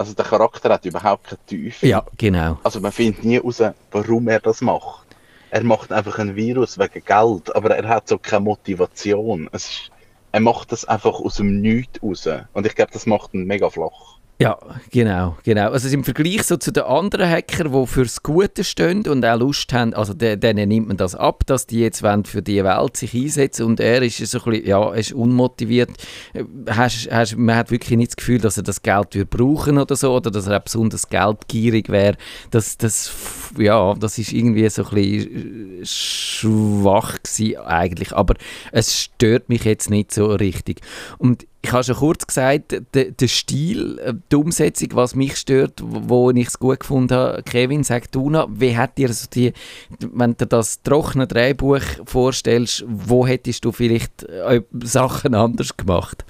also 0.03 0.15
der 0.15 0.25
Charakter 0.25 0.73
hat 0.73 0.85
überhaupt 0.85 1.27
keine 1.27 1.39
Tiefe. 1.47 1.87
ja, 1.87 2.05
genau. 2.17 2.59
Also 2.63 2.81
man 2.81 2.91
findet 2.91 3.23
nie 3.23 3.37
raus, 3.37 3.61
warum 3.91 4.27
er 4.27 4.41
das 4.41 4.59
macht. 4.59 5.07
Er 5.49 5.63
macht 5.63 5.93
einfach 5.93 6.19
ein 6.19 6.35
Virus 6.35 6.77
wegen 6.77 7.05
Geld, 7.05 7.55
aber 7.55 7.77
er 7.77 7.87
hat 7.87 8.09
so 8.09 8.17
keine 8.17 8.41
Motivation. 8.41 9.47
Es 9.53 9.69
ist, 9.69 9.91
er 10.33 10.41
macht 10.41 10.73
das 10.73 10.83
einfach 10.83 11.21
aus 11.21 11.37
dem 11.37 11.61
Nichts 11.61 12.03
raus. 12.03 12.27
Und 12.51 12.65
ich 12.65 12.75
glaube, 12.75 12.91
das 12.91 13.05
macht 13.05 13.33
ihn 13.33 13.45
mega 13.45 13.69
flach. 13.69 14.12
Ja, 14.43 14.57
genau, 14.91 15.37
genau. 15.45 15.71
Also 15.71 15.87
im 15.87 16.03
Vergleich 16.03 16.43
so 16.43 16.57
zu 16.57 16.73
den 16.73 16.83
anderen 16.83 17.29
Hackern, 17.29 17.71
die 17.71 17.87
fürs 17.87 18.23
Gute 18.23 18.65
stehen 18.65 19.07
und 19.07 19.25
auch 19.25 19.39
Lust 19.39 19.71
haben, 19.71 19.93
also 19.93 20.13
de, 20.13 20.35
denen 20.35 20.67
nimmt 20.67 20.89
man 20.89 20.97
das 20.97 21.15
ab, 21.15 21.45
dass 21.45 21.65
die 21.65 21.79
jetzt 21.79 22.03
wollen 22.03 22.25
für 22.25 22.41
die 22.41 22.61
Welt 22.61 22.97
sich 22.97 23.13
einsetzen 23.13 23.65
und 23.65 23.79
er 23.79 24.01
ist 24.01 24.17
so 24.17 24.39
ein 24.39 24.51
bisschen, 24.51 24.67
ja, 24.67 24.93
ist 24.95 25.13
unmotiviert. 25.13 25.91
Äh, 26.33 26.43
Hast, 26.69 27.09
hast, 27.09 27.37
man 27.37 27.55
hat 27.55 27.71
wirklich 27.71 27.97
nicht 27.97 28.11
das 28.11 28.15
Gefühl, 28.17 28.39
dass 28.39 28.57
er 28.57 28.63
das 28.63 28.81
Geld 28.81 29.15
würde 29.15 29.27
brauchen 29.27 29.77
oder 29.77 29.95
so, 29.95 30.13
oder 30.13 30.29
dass 30.29 30.47
er 30.47 30.57
auch 30.57 30.63
besonders 30.63 31.07
geldgierig 31.07 31.87
wäre. 31.87 32.17
Das, 32.51 32.77
das, 32.77 33.13
ja, 33.57 33.93
das 33.93 34.17
ist 34.17 34.33
irgendwie 34.33 34.67
so 34.67 34.83
ein 34.83 34.89
bisschen 34.89 35.72
äh, 35.72 35.72
schwach 35.85 37.17
gewesen 37.23 37.57
eigentlich, 37.57 38.13
aber 38.13 38.35
es 38.71 38.99
stört 38.99 39.49
mich 39.49 39.63
jetzt 39.65 39.89
nicht 39.89 40.13
so 40.13 40.27
richtig. 40.27 40.81
Und 41.17 41.47
ich 41.61 41.71
habe 41.71 41.83
schon 41.83 41.95
kurz 41.95 42.27
gesagt, 42.27 42.75
der, 42.93 43.11
der 43.11 43.27
Stil, 43.27 43.97
äh, 43.99 44.13
die 44.31 44.35
Umsetzung, 44.35 44.89
was 44.93 45.15
mich 45.15 45.37
stört, 45.37 45.81
wo 45.81 46.29
ich 46.31 46.47
es 46.47 46.59
gut 46.59 46.81
gefunden 46.81 47.15
habe. 47.15 47.43
Kevin, 47.43 47.83
sag 47.83 48.11
du 48.11 48.29
noch, 48.29 48.49
wie 48.51 48.75
hat 48.75 48.97
dir 48.97 49.11
so 49.13 49.27
die, 49.33 49.53
wenn 49.99 50.35
du 50.35 50.45
das 50.45 50.81
trockene 50.81 51.25
Drehbuch 51.25 51.81
vorstellst, 52.05 52.83
wo 52.87 53.25
hättest 53.25 53.63
du 53.63 53.71
vielleicht 53.71 54.23
äh, 54.23 54.61
Sachen 54.83 55.35
anders 55.35 55.77
gemacht? 55.77 56.25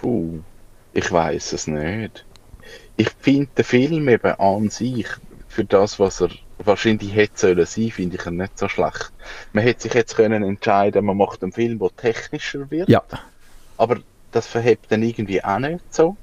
Puh, 0.00 0.38
ich 0.94 1.12
weiß 1.12 1.52
es 1.52 1.66
nicht. 1.66 2.24
Ich 2.96 3.10
finde 3.20 3.50
den 3.58 3.64
Film 3.64 4.08
eben 4.08 4.32
an 4.40 4.70
sich, 4.70 5.06
für 5.48 5.64
das, 5.64 5.98
was 5.98 6.20
er 6.20 6.30
wahrscheinlich 6.58 7.14
hätte 7.14 7.38
sollen 7.38 7.66
sein, 7.66 7.90
finde 7.90 8.16
ich 8.16 8.26
ihn 8.26 8.36
nicht 8.36 8.58
so 8.58 8.68
schlecht. 8.68 9.12
Man 9.52 9.64
hätte 9.64 9.82
sich 9.82 9.94
jetzt 9.94 10.16
können 10.16 10.42
entscheiden, 10.42 11.04
man 11.04 11.16
macht 11.16 11.42
einen 11.42 11.52
Film, 11.52 11.78
der 11.78 11.94
technischer 11.96 12.70
wird. 12.70 12.88
Ja. 12.88 13.02
Aber 13.76 13.98
das 14.32 14.46
verhebt 14.46 14.90
dann 14.90 15.02
irgendwie 15.02 15.42
auch 15.42 15.58
nicht 15.58 15.94
so. 15.94 16.16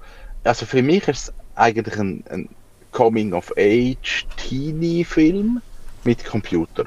Also 0.43 0.65
für 0.65 0.81
mich 0.83 1.07
ist 1.07 1.29
es 1.29 1.33
eigentlich 1.55 1.97
ein, 1.97 2.23
ein 2.29 2.49
Coming-of-Age-Teenie-Film 2.91 5.61
mit 6.03 6.25
Computer. 6.25 6.85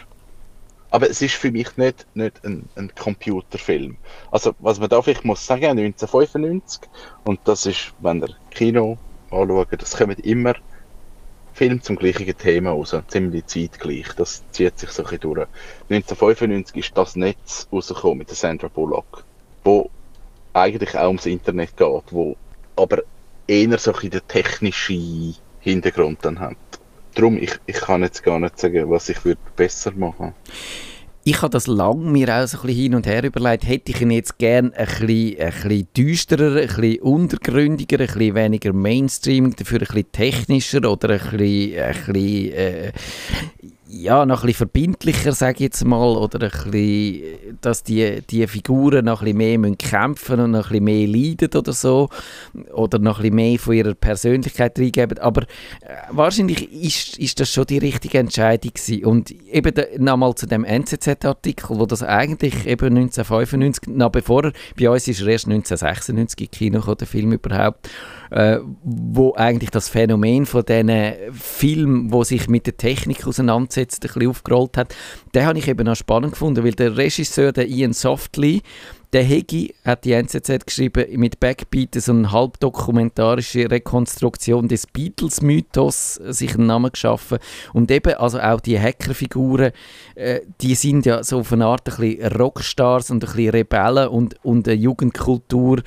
Aber 0.90 1.10
es 1.10 1.20
ist 1.20 1.34
für 1.34 1.50
mich 1.50 1.76
nicht, 1.76 2.06
nicht 2.14 2.42
ein, 2.44 2.66
ein 2.76 2.90
Computerfilm. 2.94 3.98
Also 4.30 4.54
was 4.58 4.80
man 4.80 4.88
da 4.88 5.02
vielleicht 5.02 5.24
muss 5.24 5.44
sagen, 5.44 5.78
1995, 5.78 6.88
und 7.24 7.40
das 7.44 7.66
ist, 7.66 7.92
wenn 8.00 8.22
ihr 8.22 8.34
Kino 8.50 8.96
anschaut, 9.30 9.82
das 9.82 9.96
kommen 9.96 10.16
immer 10.18 10.54
Filme 11.58 11.80
zum 11.80 11.96
gleichen 11.96 12.38
Thema 12.38 12.70
raus, 12.70 12.96
ziemlich 13.08 13.46
zeitgleich. 13.46 14.12
Das 14.16 14.44
zieht 14.52 14.78
sich 14.78 14.90
so 14.90 15.02
ein 15.02 15.10
bisschen 15.10 15.34
durch. 15.34 15.48
1995 15.90 16.76
ist 16.76 16.96
das 16.96 17.16
Netz 17.16 17.66
rausgekommen 17.72 18.18
mit 18.18 18.28
der 18.28 18.36
Sandra 18.36 18.68
Bullock, 18.68 19.24
wo 19.64 19.90
eigentlich 20.52 20.96
auch 20.96 21.08
ums 21.08 21.26
Internet 21.26 21.76
geht, 21.76 22.12
wo 22.12 22.36
aber 22.76 23.02
eher 23.48 23.76
so 23.78 23.92
ein 23.92 24.08
den 24.08 24.20
technischen 24.28 25.34
Hintergrund 25.58 26.20
dann 26.22 26.38
hat. 26.38 26.56
Darum, 27.16 27.36
ich, 27.36 27.58
ich 27.66 27.80
kann 27.80 28.04
jetzt 28.04 28.22
gar 28.22 28.38
nicht 28.38 28.56
sagen, 28.56 28.88
was 28.88 29.08
ich 29.08 29.24
würde 29.24 29.40
besser 29.56 29.90
machen 29.90 30.34
ich 31.30 31.42
habe 31.42 31.50
das 31.50 31.66
lang 31.66 32.10
mir 32.10 32.28
auch 32.28 32.46
so 32.46 32.58
ein 32.58 32.66
bisschen 32.66 32.82
hin 32.82 32.94
und 32.94 33.06
her 33.06 33.22
überlegt, 33.22 33.66
hätte 33.66 33.92
ich 33.92 34.00
ihn 34.00 34.10
jetzt 34.10 34.38
gerne 34.38 34.72
ein 34.74 34.86
bisschen, 34.86 35.40
ein 35.40 35.52
bisschen 35.52 35.88
düsterer, 35.96 36.60
ein 36.60 36.66
bisschen 36.66 37.02
untergründiger, 37.02 38.00
ein 38.00 38.06
bisschen 38.06 38.34
weniger 38.34 38.72
Mainstream, 38.72 39.54
dafür 39.54 39.80
ein 39.80 39.86
bisschen 39.86 40.12
technischer 40.12 40.90
oder 40.90 41.10
ein 41.10 41.36
bisschen, 41.36 41.82
ein 41.82 42.12
bisschen 42.12 42.52
äh, 42.52 42.92
ja, 43.90 44.26
noch 44.26 44.42
ein 44.42 44.46
bisschen 44.46 44.58
verbindlicher, 44.58 45.32
sage 45.32 45.54
ich 45.54 45.60
jetzt 45.60 45.84
mal, 45.84 46.16
oder 46.16 46.42
ein 46.42 46.70
bisschen, 46.70 47.58
dass 47.60 47.82
die, 47.82 48.20
die 48.28 48.46
Figuren 48.46 49.06
noch 49.06 49.22
ein 49.22 49.24
bisschen 49.24 49.38
mehr 49.38 49.58
müssen 49.58 49.78
kämpfen 49.78 50.40
und 50.40 50.50
noch 50.50 50.70
ein 50.70 50.84
bisschen 50.84 50.84
mehr 50.84 51.08
leiden 51.08 51.50
oder 51.54 51.72
so, 51.72 52.10
oder 52.72 52.98
noch 52.98 53.18
ein 53.18 53.22
bisschen 53.22 53.34
mehr 53.36 53.58
von 53.58 53.74
ihrer 53.74 53.94
Persönlichkeit 53.94 54.78
reingeben, 54.78 55.18
aber 55.18 55.42
äh, 55.42 55.94
wahrscheinlich 56.10 56.70
ist, 56.72 57.18
ist 57.18 57.40
das 57.40 57.50
schon 57.50 57.66
die 57.66 57.78
richtige 57.78 58.18
Entscheidung 58.18 58.72
gewesen. 58.74 59.04
Und 59.06 59.30
eben 59.30 59.74
nochmal 60.04 60.34
zu 60.34 60.46
dem 60.46 60.64
NZZ-Artikel, 60.64 61.78
wo 61.78 61.86
das 61.86 62.02
eigentlich 62.02 62.66
eben 62.66 62.96
1995, 62.96 63.94
na 63.94 64.08
bevor 64.08 64.44
er, 64.44 64.52
bei 64.78 64.90
uns 64.90 65.08
ist 65.08 65.22
er 65.22 65.28
erst 65.28 65.46
1996 65.46 66.40
im 66.40 66.50
Kino 66.50 66.78
gekommen, 66.80 66.98
der 66.98 67.06
Film 67.06 67.32
überhaupt, 67.32 67.88
äh, 68.30 68.58
wo 68.82 69.34
eigentlich 69.34 69.70
das 69.70 69.88
Phänomen 69.88 70.46
von 70.46 70.64
diesen 70.64 71.12
Filmen, 71.32 72.12
wo 72.12 72.24
sich 72.24 72.48
mit 72.48 72.66
der 72.66 72.76
Technik 72.76 73.26
auseinandersetzt, 73.26 74.04
ein 74.04 74.12
bisschen 74.12 74.30
aufgerollt 74.30 74.76
hat, 74.76 74.94
den 75.34 75.46
habe 75.46 75.58
ich 75.58 75.68
eben 75.68 75.88
auch 75.88 75.96
spannend 75.96 76.32
gefunden, 76.32 76.64
weil 76.64 76.72
der 76.72 76.96
Regisseur, 76.96 77.52
der 77.52 77.68
Ian 77.68 77.92
Softly, 77.92 78.62
der 79.12 79.22
Hegi 79.22 79.74
hat 79.84 80.04
die 80.04 80.12
NZZ 80.12 80.66
geschrieben 80.66 81.06
mit 81.18 81.40
Backbeat 81.40 81.94
so 81.94 82.12
eine 82.12 82.30
halbdokumentarische 82.30 83.70
Rekonstruktion 83.70 84.68
des 84.68 84.86
Beatles-Mythos 84.86 86.14
sich 86.16 86.54
einen 86.54 86.66
Namen 86.66 86.92
geschaffen. 86.92 87.38
Und 87.72 87.90
eben 87.90 88.14
also 88.14 88.38
auch 88.38 88.60
die 88.60 88.78
Hackerfiguren, 88.78 89.72
äh, 90.14 90.40
die 90.60 90.74
sind 90.74 91.06
ja 91.06 91.24
so 91.24 91.38
auf 91.38 91.52
eine 91.52 91.66
Art 91.66 91.88
ein 91.88 91.96
bisschen 91.96 92.32
Rockstars 92.32 93.10
und 93.10 93.24
ein 93.24 93.32
bisschen 93.32 93.50
Rebellen 93.50 94.08
und, 94.08 94.44
und 94.44 94.68
eine 94.68 94.76
Jugendkultur, 94.76 95.82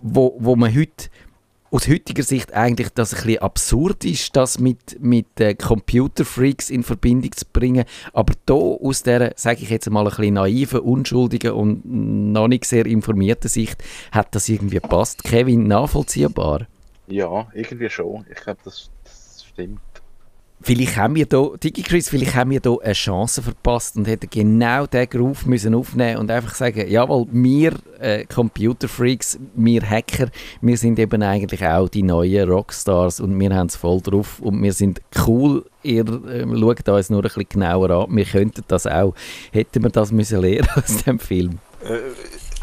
wo, 0.00 0.36
wo 0.38 0.56
man 0.56 0.74
heute 0.74 1.08
aus 1.76 1.88
heutiger 1.88 2.22
Sicht 2.22 2.54
eigentlich 2.54 2.88
das 2.88 3.12
ein 3.12 3.20
bisschen 3.20 3.42
absurd 3.42 4.04
ist, 4.06 4.34
das 4.34 4.58
mit, 4.58 4.98
mit 4.98 5.38
äh, 5.38 5.54
Computerfreaks 5.54 6.70
in 6.70 6.82
Verbindung 6.82 7.32
zu 7.32 7.44
bringen. 7.52 7.84
Aber 8.14 8.32
da 8.46 8.54
aus 8.54 9.02
der, 9.02 9.34
sage 9.36 9.60
ich 9.60 9.68
jetzt 9.68 9.90
mal, 9.90 10.00
ein 10.00 10.08
bisschen 10.08 10.34
naiven, 10.34 10.80
unschuldigen 10.80 11.52
und 11.52 11.82
noch 11.84 12.48
nicht 12.48 12.64
sehr 12.64 12.86
informierten 12.86 13.50
Sicht 13.50 13.84
hat 14.10 14.34
das 14.34 14.48
irgendwie 14.48 14.76
gepasst. 14.76 15.22
Kevin, 15.22 15.66
nachvollziehbar? 15.66 16.66
Ja, 17.08 17.46
irgendwie 17.52 17.90
schon. 17.90 18.24
Ich 18.30 18.42
glaube, 18.42 18.60
das, 18.64 18.90
das 19.04 19.44
stimmt. 19.46 19.80
Vielleicht 20.62 20.96
haben 20.96 21.14
wir 21.14 21.26
hier, 21.30 21.52
DigiChris, 21.62 22.08
vielleicht 22.08 22.34
haben 22.34 22.50
wir 22.50 22.60
hier 22.62 22.78
eine 22.82 22.92
Chance 22.94 23.42
verpasst 23.42 23.96
und 23.96 24.08
hätten 24.08 24.28
genau 24.30 24.86
diesen 24.86 25.10
Groove 25.10 25.46
müssen 25.46 25.74
aufnehmen 25.74 26.16
und 26.18 26.30
einfach 26.30 26.54
sagen, 26.54 26.90
jawohl, 26.90 27.26
wir 27.30 27.74
äh, 28.00 28.24
Computerfreaks, 28.24 29.38
wir 29.54 29.82
Hacker, 29.82 30.28
wir 30.62 30.76
sind 30.76 30.98
eben 30.98 31.22
eigentlich 31.22 31.64
auch 31.64 31.88
die 31.88 32.02
neuen 32.02 32.48
Rockstars 32.48 33.20
und 33.20 33.38
wir 33.38 33.54
haben 33.54 33.66
es 33.66 33.76
voll 33.76 34.00
drauf 34.00 34.40
und 34.40 34.62
wir 34.62 34.72
sind 34.72 35.02
cool, 35.26 35.64
ihr 35.82 36.04
äh, 36.06 36.46
schaut 36.58 36.88
uns 36.88 37.10
nur 37.10 37.20
ein 37.20 37.22
bisschen 37.22 37.48
genauer 37.48 37.90
an, 37.90 38.16
wir 38.16 38.24
könnten 38.24 38.64
das 38.66 38.86
auch. 38.86 39.14
Hätten 39.52 39.82
wir 39.82 39.90
das 39.90 40.10
müssen 40.10 40.40
lernen 40.40 40.68
aus 40.74 41.04
dem 41.04 41.18
Film? 41.18 41.58
Äh, 41.84 41.98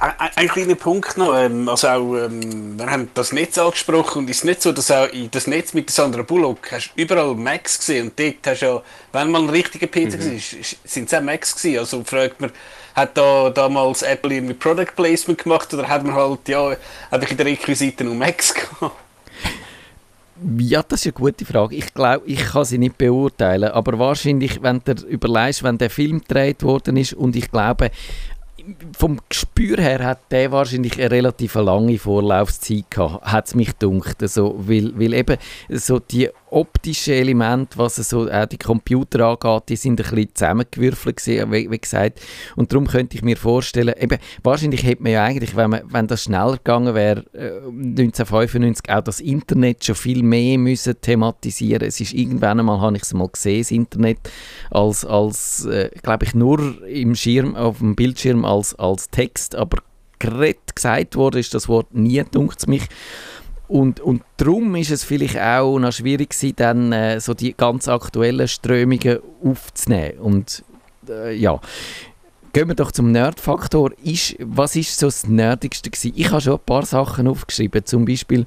ein, 0.03 0.29
ein 0.35 0.47
kleiner 0.49 0.75
Punkt 0.75 1.17
noch, 1.17 1.35
ähm, 1.35 1.69
also 1.69 1.87
auch, 1.87 2.15
ähm, 2.17 2.77
wir 2.77 2.89
haben 2.89 3.09
das 3.13 3.31
Netz 3.31 3.57
angesprochen 3.57 4.19
und 4.19 4.29
es 4.29 4.37
ist 4.37 4.45
nicht 4.45 4.61
so, 4.61 4.71
dass 4.71 4.91
auch 4.91 5.07
in 5.07 5.31
das 5.31 5.47
Netz 5.47 5.73
mit 5.73 5.89
Sandra 5.89 6.23
Bullock 6.23 6.71
hast 6.71 6.91
überall 6.95 7.35
Macs 7.35 7.77
gesehen 7.77 8.07
und 8.07 8.19
dort 8.19 8.35
hast 8.45 8.61
du 8.61 8.65
ja, 8.65 8.81
wenn 9.13 9.31
mal 9.31 9.43
ein 9.43 9.49
richtiger 9.49 9.87
PC 9.87 10.19
mhm. 10.19 10.33
war, 10.33 10.65
sind 10.83 11.07
es 11.07 11.13
auch 11.13 11.21
Macs 11.21 11.55
gewesen, 11.55 11.79
also 11.79 12.03
fragt 12.03 12.41
man, 12.41 12.51
hat 12.95 13.17
da 13.17 13.49
damals 13.49 14.01
Apple 14.01 14.33
irgendwie 14.33 14.53
Product 14.53 14.93
Placement 14.95 15.41
gemacht 15.41 15.73
oder 15.73 15.87
hat 15.87 16.03
man 16.03 16.13
halt, 16.13 16.47
ja, 16.47 16.75
einfach 17.09 17.31
in 17.31 17.37
der 17.37 17.45
Requisiten 17.45 18.07
nur 18.07 18.15
Macs 18.15 18.53
gehabt? 18.53 18.97
Ja, 20.57 20.83
das 20.83 21.01
ist 21.01 21.05
eine 21.05 21.13
gute 21.13 21.45
Frage. 21.45 21.75
Ich 21.75 21.93
glaube, 21.93 22.25
ich 22.25 22.39
kann 22.39 22.65
sie 22.65 22.77
nicht 22.77 22.97
beurteilen, 22.97 23.71
aber 23.71 23.97
wahrscheinlich, 23.97 24.61
wenn 24.61 24.81
du 24.83 24.91
überlegst, 25.05 25.63
wenn 25.63 25.77
der 25.77 25.89
Film 25.89 26.19
gedreht 26.19 26.63
worden 26.63 26.97
ist 26.97 27.13
und 27.13 27.35
ich 27.35 27.49
glaube, 27.49 27.91
vom 28.97 29.19
Gespür 29.29 29.77
her 29.77 30.03
hat 30.03 30.31
der 30.31 30.51
wahrscheinlich 30.51 30.99
eine 30.99 31.11
relativ 31.11 31.55
lange 31.55 31.97
Vorlaufzeit 31.97 32.89
gehabt, 32.89 33.25
hat 33.25 33.47
es 33.47 33.55
mich 33.55 33.77
gedacht. 33.77 34.21
Also, 34.21 34.55
weil, 34.57 34.97
weil 34.97 35.13
eben 35.13 35.37
so 35.69 35.99
die 35.99 36.29
optischen 36.53 37.13
Elemente, 37.13 37.77
was 37.77 37.95
so 37.95 38.29
auch 38.29 38.45
die 38.45 38.57
Computer 38.57 39.25
angeht, 39.25 39.63
die 39.69 39.75
sind 39.75 39.99
ein 39.99 40.09
bisschen 40.09 40.35
zusammengewürfelt 40.35 41.17
gewesen, 41.17 41.51
wie, 41.51 41.69
wie, 41.69 41.79
gesagt. 41.79 42.21
Und 42.55 42.71
darum 42.71 42.87
könnte 42.87 43.17
ich 43.17 43.23
mir 43.23 43.37
vorstellen, 43.37 43.93
eben, 43.99 44.17
wahrscheinlich 44.43 44.83
hätte 44.83 45.03
man 45.03 45.11
ja 45.11 45.23
eigentlich, 45.23 45.55
wenn, 45.55 45.71
man, 45.71 45.81
wenn 45.85 46.07
das 46.07 46.23
schneller 46.23 46.57
gegangen 46.57 46.93
wäre, 46.93 47.25
äh, 47.33 47.65
1995 47.65 48.89
auch 48.89 49.01
das 49.01 49.19
Internet 49.19 49.83
schon 49.83 49.95
viel 49.95 50.23
mehr 50.23 50.57
müssen 50.57 50.99
thematisieren. 51.01 51.87
Es 51.87 51.99
ist 51.99 52.13
irgendwann 52.13 52.59
einmal, 52.59 52.81
habe 52.81 52.97
ich 52.97 53.03
es 53.03 53.13
mal 53.13 53.27
gesehen, 53.27 53.61
das 53.61 53.71
Internet 53.71 54.19
als, 54.71 55.05
als 55.05 55.65
äh, 55.65 55.89
glaube 56.01 56.25
ich, 56.25 56.35
nur 56.35 56.85
im 56.87 57.15
Schirm, 57.15 57.55
auf 57.55 57.79
dem 57.79 57.95
Bildschirm 57.95 58.45
als, 58.45 58.75
als 58.75 59.09
Text, 59.09 59.55
aber 59.55 59.79
geredet 60.23 60.75
gesagt 60.75 61.15
wurde, 61.15 61.39
ist 61.39 61.53
das 61.53 61.67
Wort 61.67 61.93
nie, 61.93 62.23
dunkt 62.31 62.67
mich. 62.67 62.83
Und, 63.73 64.01
und 64.01 64.21
darum 64.37 64.75
ist 64.75 64.91
es 64.91 65.03
vielleicht 65.03 65.39
auch 65.39 65.79
noch 65.79 65.91
schwierig 65.91 66.29
gewesen, 66.29 66.53
dann 66.57 66.91
äh, 66.91 67.19
so 67.19 67.33
die 67.33 67.55
ganz 67.55 67.87
aktuellen 67.87 68.47
Strömungen 68.47 69.17
aufzunehmen. 69.43 70.19
Und 70.19 70.63
äh, 71.09 71.35
ja, 71.35 71.59
gehen 72.53 72.67
wir 72.67 72.75
doch 72.75 72.91
zum 72.91 73.11
Nerdfaktor. 73.11 73.89
Ist, 74.03 74.35
was 74.37 74.75
ist 74.75 74.99
so 74.99 75.07
das 75.07 75.25
Nerdigste 75.25 75.89
gewesen? 75.89 76.13
Ich 76.15 76.29
habe 76.29 76.39
schon 76.39 76.53
ein 76.53 76.65
paar 76.67 76.85
Sachen 76.85 77.27
aufgeschrieben, 77.27 77.83
zum 77.83 78.05
Beispiel 78.05 78.45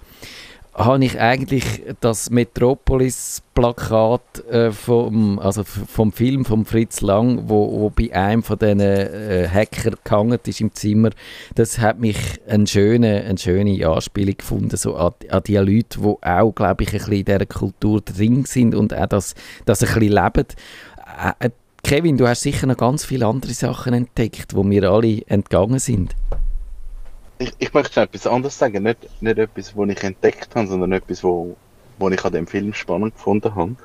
habe 0.76 1.04
ich 1.04 1.18
eigentlich 1.18 1.82
das 2.00 2.28
Metropolis-Plakat 2.28 4.44
äh, 4.50 4.72
vom, 4.72 5.38
also 5.38 5.64
vom 5.64 6.12
Film 6.12 6.44
von 6.44 6.66
Fritz 6.66 7.00
Lang, 7.00 7.48
wo, 7.48 7.80
wo 7.80 7.90
bei 7.90 8.14
einem 8.14 8.42
von 8.42 8.58
diesen 8.58 8.80
äh, 8.80 9.48
Hacker 9.50 9.92
gehangen 10.04 10.38
ist 10.46 10.60
im 10.60 10.74
Zimmer, 10.74 11.10
das 11.54 11.78
hat 11.78 11.98
mich 11.98 12.18
eine 12.46 12.66
schöne, 12.66 13.24
eine 13.24 13.38
schöne 13.38 13.88
Anspielung 13.88 14.36
gefunden, 14.36 14.76
so 14.76 14.96
an, 14.96 15.14
an 15.30 15.42
die 15.46 15.56
Leute, 15.56 15.98
die 15.98 16.14
auch, 16.22 16.52
glaube 16.52 16.84
ich, 16.84 16.92
ein 16.92 16.98
bisschen 16.98 17.14
in 17.14 17.24
dieser 17.24 17.46
Kultur 17.46 18.02
drin 18.02 18.44
sind 18.44 18.74
und 18.74 18.92
auch 18.92 19.06
das, 19.06 19.34
das 19.64 19.82
ein 19.82 19.98
bisschen 19.98 20.12
leben. 20.12 20.46
Äh, 21.40 21.46
äh, 21.46 21.50
Kevin, 21.82 22.18
du 22.18 22.28
hast 22.28 22.42
sicher 22.42 22.66
noch 22.66 22.76
ganz 22.76 23.02
viele 23.04 23.26
andere 23.26 23.54
Sachen 23.54 23.94
entdeckt, 23.94 24.54
wo 24.54 24.62
mir 24.62 24.90
alle 24.90 25.22
entgangen 25.28 25.78
sind. 25.78 26.14
Ich, 27.38 27.52
ich 27.58 27.74
möchte 27.74 27.94
schon 27.94 28.04
etwas 28.04 28.26
anderes 28.26 28.58
sagen. 28.58 28.82
Nicht, 28.82 29.22
nicht 29.22 29.38
etwas, 29.38 29.76
was 29.76 29.88
ich 29.88 30.02
entdeckt 30.02 30.54
habe, 30.54 30.66
sondern 30.66 30.92
etwas, 30.92 31.22
wo, 31.22 31.56
wo 31.98 32.08
ich 32.08 32.24
an 32.24 32.32
dem 32.32 32.46
Film 32.46 32.72
spannend 32.72 33.14
gefunden 33.14 33.54
habe. 33.54 33.76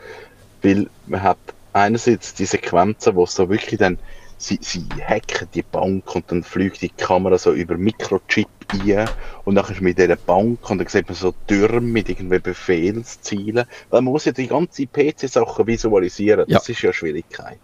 Weil 0.61 0.89
man 1.07 1.21
hat 1.21 1.37
einerseits 1.73 2.33
die 2.33 2.45
Sequenzen, 2.45 3.15
wo 3.15 3.23
es 3.23 3.35
so 3.35 3.49
wirklich 3.49 3.79
dann, 3.79 3.97
sie, 4.37 4.59
sie 4.61 4.85
hacken 5.05 5.47
die 5.53 5.63
Bank 5.63 6.15
und 6.15 6.31
dann 6.31 6.43
fliegt 6.43 6.81
die 6.81 6.89
Kamera 6.89 7.37
so 7.37 7.51
über 7.51 7.77
Mikrochip 7.77 8.47
ein 8.73 9.09
und 9.43 9.55
dann 9.55 9.65
ist 9.65 9.81
man 9.81 9.91
in 9.91 9.95
dieser 9.95 10.15
Bank 10.15 10.69
und 10.69 10.77
dann 10.77 10.87
sieht 10.87 11.07
man 11.07 11.15
so 11.15 11.33
Türme 11.47 11.81
mit 11.81 12.09
irgendwie 12.09 12.39
Befehlszielen. 12.39 13.65
Weil 13.89 14.01
man 14.01 14.13
muss 14.13 14.25
ja 14.25 14.31
die 14.31 14.47
ganze 14.47 14.87
PC-Sachen 14.87 15.67
visualisieren. 15.67 16.45
Das 16.47 16.69
ist 16.69 16.81
ja 16.81 16.89
eine 16.89 16.93
Schwierigkeit. 16.93 17.59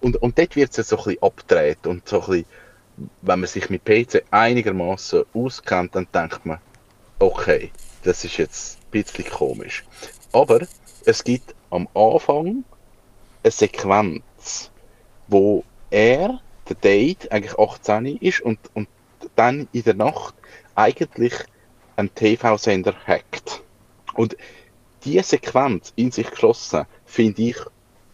Und, 0.00 0.16
und 0.22 0.38
dort 0.38 0.56
wird 0.56 0.70
es 0.70 0.76
ja 0.76 0.84
so 0.84 0.98
ein 0.98 1.04
bisschen 1.04 1.22
abgedreht 1.22 1.86
und 1.86 2.08
so 2.08 2.20
ein 2.20 2.26
bisschen 2.26 2.46
wenn 3.22 3.40
man 3.40 3.48
sich 3.48 3.68
mit 3.70 3.84
PC 3.84 4.24
einigermaßen 4.30 5.24
auskennt, 5.34 5.94
dann 5.94 6.06
denkt 6.14 6.46
man, 6.46 6.58
okay, 7.18 7.70
das 8.02 8.24
ist 8.24 8.36
jetzt 8.36 8.78
ein 8.78 8.90
bisschen 8.90 9.28
komisch. 9.28 9.84
Aber 10.32 10.66
es 11.04 11.24
gibt 11.24 11.54
am 11.70 11.88
Anfang 11.94 12.64
eine 13.42 13.50
Sequenz, 13.50 14.70
wo 15.28 15.64
er, 15.90 16.40
der 16.68 16.76
Date, 16.76 17.30
eigentlich 17.30 17.58
18 17.58 18.06
ist 18.18 18.40
und, 18.40 18.58
und 18.74 18.88
dann 19.34 19.68
in 19.72 19.82
der 19.82 19.94
Nacht 19.94 20.34
eigentlich 20.74 21.34
einen 21.96 22.14
TV-Sender 22.14 22.94
hackt. 23.06 23.62
Und 24.14 24.36
diese 25.04 25.22
Sequenz 25.22 25.92
in 25.96 26.10
sich 26.10 26.30
geschlossen 26.30 26.86
finde 27.04 27.42
ich 27.42 27.56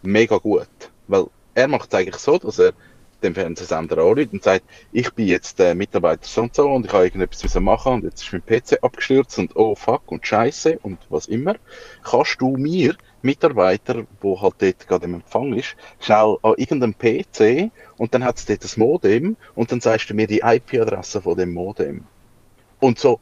mega 0.01 0.37
gut. 0.37 0.67
Weil 1.07 1.27
er 1.55 1.67
macht 1.67 1.93
es 1.93 1.99
eigentlich 1.99 2.17
so, 2.17 2.37
dass 2.37 2.59
er 2.59 2.73
dem 3.23 3.35
Fernsehsender 3.35 3.97
anruft 3.97 4.33
und 4.33 4.43
sagt, 4.43 4.65
ich 4.91 5.11
bin 5.13 5.27
jetzt 5.27 5.59
der 5.59 5.75
Mitarbeiter 5.75 6.25
so 6.25 6.41
und 6.41 6.55
so 6.55 6.69
und 6.69 6.85
ich 6.85 6.93
habe 6.93 7.05
irgendetwas 7.05 7.43
müssen 7.43 7.63
machen 7.63 7.93
und 7.93 8.03
jetzt 8.03 8.23
ist 8.23 8.33
mein 8.33 8.45
PC 8.45 8.83
abgestürzt 8.83 9.39
und 9.39 9.55
oh 9.55 9.75
fuck 9.75 10.11
und 10.11 10.25
scheiße 10.25 10.79
und 10.79 10.99
was 11.09 11.27
immer. 11.27 11.55
Kannst 12.03 12.41
du 12.41 12.57
mir, 12.57 12.95
Mitarbeiter, 13.21 14.05
wo 14.21 14.41
halt 14.41 14.55
dort 14.59 14.87
gerade 14.87 15.05
im 15.05 15.15
Empfang 15.15 15.53
ist, 15.53 15.75
schnell 15.99 16.37
an 16.41 16.55
irgendeinem 16.57 16.95
PC 16.97 17.71
und 17.97 18.13
dann 18.13 18.23
hat 18.23 18.37
es 18.37 18.45
dort 18.45 18.63
das 18.63 18.77
Modem 18.77 19.37
und 19.55 19.71
dann 19.71 19.79
sagst 19.79 20.09
du 20.09 20.13
mir 20.13 20.27
die 20.27 20.41
IP-Adresse 20.41 21.21
von 21.21 21.37
dem 21.37 21.53
Modem. 21.53 22.03
Und 22.79 22.99
so, 22.99 23.19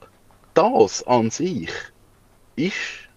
das 0.55 1.05
an 1.05 1.29
sich 1.29 1.69
ist 2.55 3.09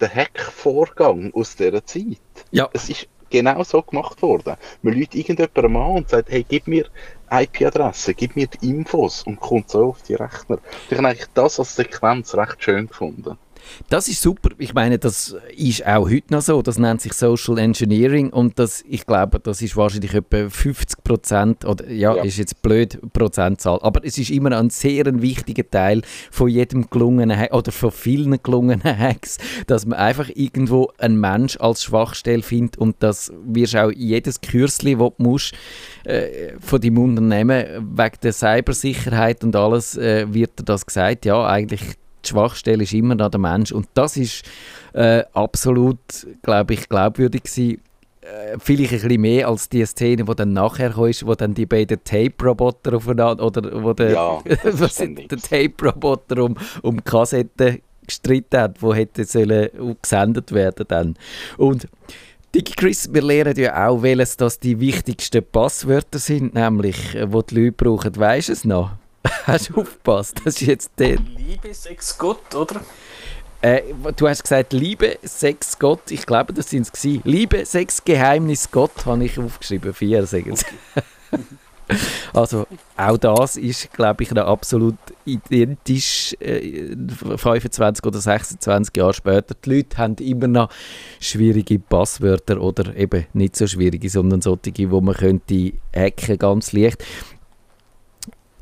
der 0.00 0.14
Hack-Vorgang 0.14 1.32
aus 1.34 1.56
dieser 1.56 1.84
Zeit. 1.84 2.18
Ja. 2.50 2.70
Es 2.72 2.88
ist 2.88 3.06
genau 3.30 3.62
so 3.62 3.82
gemacht 3.82 4.20
worden. 4.22 4.56
Man 4.82 4.94
lädt 4.94 5.14
irgendjemandem 5.14 5.76
an 5.76 5.90
und 5.92 6.08
sagt, 6.08 6.30
hey, 6.30 6.44
gib 6.46 6.66
mir 6.66 6.86
IP-Adresse, 7.30 8.14
gib 8.14 8.36
mir 8.36 8.48
die 8.48 8.68
Infos 8.68 9.22
und 9.22 9.38
kommt 9.38 9.70
so 9.70 9.86
auf 9.86 10.02
die 10.02 10.14
Rechner. 10.14 10.58
Ich 10.90 10.98
habe 10.98 11.08
eigentlich 11.08 11.28
das 11.34 11.58
als 11.58 11.76
Sequenz 11.76 12.34
recht 12.34 12.62
schön 12.62 12.88
gefunden. 12.88 13.38
Das 13.88 14.08
ist 14.08 14.20
super. 14.22 14.50
Ich 14.58 14.74
meine, 14.74 14.98
das 14.98 15.36
ist 15.56 15.86
auch 15.86 16.08
heute 16.08 16.32
noch 16.32 16.42
so. 16.42 16.62
Das 16.62 16.78
nennt 16.78 17.00
sich 17.00 17.12
Social 17.12 17.58
Engineering 17.58 18.30
und 18.30 18.58
das, 18.58 18.84
ich 18.88 19.06
glaube, 19.06 19.40
das 19.40 19.62
ist 19.62 19.76
wahrscheinlich 19.76 20.14
etwa 20.14 20.48
50 20.48 21.04
Prozent 21.04 21.64
oder 21.64 21.88
ja, 21.90 22.16
Ja. 22.16 22.22
ist 22.24 22.38
jetzt 22.38 22.62
blöd 22.62 22.98
Prozentzahl, 23.12 23.78
aber 23.82 24.00
es 24.04 24.18
ist 24.18 24.30
immer 24.30 24.56
ein 24.56 24.70
sehr 24.70 25.06
ein 25.06 25.22
wichtiger 25.22 25.68
Teil 25.68 26.02
von 26.30 26.48
jedem 26.48 26.88
gelungenen 26.90 27.36
Hack 27.36 27.52
oder 27.54 27.72
von 27.72 27.90
vielen 27.90 28.42
gelungenen 28.42 28.82
Hacks, 28.98 29.38
dass 29.66 29.86
man 29.86 29.98
einfach 29.98 30.28
irgendwo 30.34 30.90
einen 30.98 31.18
Mensch 31.20 31.56
als 31.60 31.84
Schwachstelle 31.84 32.42
findet 32.42 32.78
und 32.78 32.96
das 33.00 33.32
wirst 33.44 33.76
auch 33.76 33.90
jedes 33.90 34.40
Kürzli, 34.40 34.96
das 34.96 35.10
du 35.16 35.22
musst, 35.22 35.54
äh, 36.04 36.52
von 36.60 36.80
deinem 36.80 36.98
Unternehmen 36.98 37.96
wegen 37.96 38.16
der 38.22 38.32
Cybersicherheit 38.32 39.42
und 39.44 39.54
alles 39.56 39.96
äh, 39.96 40.26
wird 40.32 40.58
dir 40.58 40.64
das 40.64 40.86
gesagt. 40.86 41.24
Ja, 41.24 41.46
eigentlich 41.46 41.82
die 42.24 42.28
Schwachstelle 42.28 42.82
ist 42.82 42.92
immer 42.92 43.14
noch 43.14 43.30
der 43.30 43.40
Mensch 43.40 43.72
und 43.72 43.88
das 43.94 44.16
ist 44.16 44.44
äh, 44.92 45.24
absolut, 45.32 45.98
glaube 46.42 46.74
ich, 46.74 46.88
glaubwürdig 46.88 47.44
gewesen. 47.44 47.82
Äh, 48.22 48.58
vielleicht 48.58 48.92
ein 48.92 49.00
bisschen 49.00 49.20
mehr 49.20 49.48
als 49.48 49.68
die 49.68 49.84
Szene, 49.86 50.24
die 50.24 50.34
dann 50.34 50.52
nachher 50.52 50.90
kam, 50.90 51.10
wo 51.24 51.34
dann 51.34 51.54
die 51.54 51.66
beiden 51.66 52.02
Tape-Roboter 52.04 52.96
aufeinander, 52.96 53.44
oder 53.44 53.82
wo 53.82 53.92
der, 53.92 54.10
Ja, 54.12 54.42
was 54.64 54.96
der. 54.96 55.26
Tape-Roboter 55.28 56.44
um, 56.44 56.56
um 56.82 56.96
die 56.98 57.02
Kassette 57.02 57.80
gestritten 58.06 58.58
hat, 58.58 58.82
wo 58.82 58.92
hätte 58.92 59.24
sollen 59.24 59.70
gesendet 60.02 60.52
werden 60.52 60.84
dann. 60.88 61.16
Und 61.56 61.88
Digi 62.54 62.72
Chris, 62.72 63.08
wir 63.12 63.22
lernen 63.22 63.56
ja 63.56 63.86
auch, 63.86 64.02
welches 64.02 64.36
das 64.36 64.58
die 64.58 64.80
wichtigsten 64.80 65.44
Passwörter 65.44 66.18
sind, 66.18 66.54
nämlich, 66.54 67.14
äh, 67.14 67.32
wo 67.32 67.42
die 67.42 67.54
Leute 67.54 67.72
brauchen. 67.72 68.16
Weisst 68.16 68.48
du 68.48 68.52
es 68.52 68.64
noch? 68.64 68.90
Hast 69.44 69.70
du 69.70 69.80
aufgepasst? 69.80 70.40
Das 70.44 70.54
ist 70.54 70.66
jetzt 70.66 70.90
der, 70.98 71.16
Liebe, 71.16 71.72
Sex, 71.74 72.16
Gott, 72.16 72.54
oder? 72.54 72.80
äh, 73.62 73.82
du 74.16 74.28
hast 74.28 74.42
gesagt, 74.42 74.72
Liebe, 74.72 75.18
Sex, 75.22 75.78
Gott. 75.78 76.10
Ich 76.10 76.24
glaube, 76.24 76.52
das 76.52 76.70
sind 76.70 76.88
es. 76.92 77.04
Liebe, 77.24 77.64
Sex, 77.66 78.02
Geheimnis, 78.04 78.70
Gott, 78.70 79.04
habe 79.04 79.24
ich 79.24 79.38
aufgeschrieben. 79.38 79.92
Vier, 79.92 80.24
sagen 80.26 80.56
sie. 80.56 80.64
also, 82.32 82.66
auch 82.96 83.18
das 83.18 83.56
ist, 83.56 83.92
glaube 83.92 84.22
ich, 84.22 84.30
noch 84.30 84.46
absolut 84.46 84.96
identisch. 85.26 86.34
Äh, 86.40 86.96
25 87.36 88.04
oder 88.06 88.18
26 88.18 88.96
Jahre 88.96 89.12
später. 89.12 89.54
Die 89.62 89.76
Leute 89.76 89.98
haben 89.98 90.14
immer 90.16 90.48
noch 90.48 90.70
schwierige 91.20 91.78
Passwörter 91.78 92.60
oder 92.62 92.96
eben 92.96 93.26
nicht 93.34 93.56
so 93.56 93.66
schwierige, 93.66 94.08
sondern 94.08 94.40
solche, 94.40 94.90
wo 94.90 95.02
man 95.02 95.14
könnte 95.14 95.72
hacken, 95.94 96.38
ganz 96.38 96.72
leicht. 96.72 97.04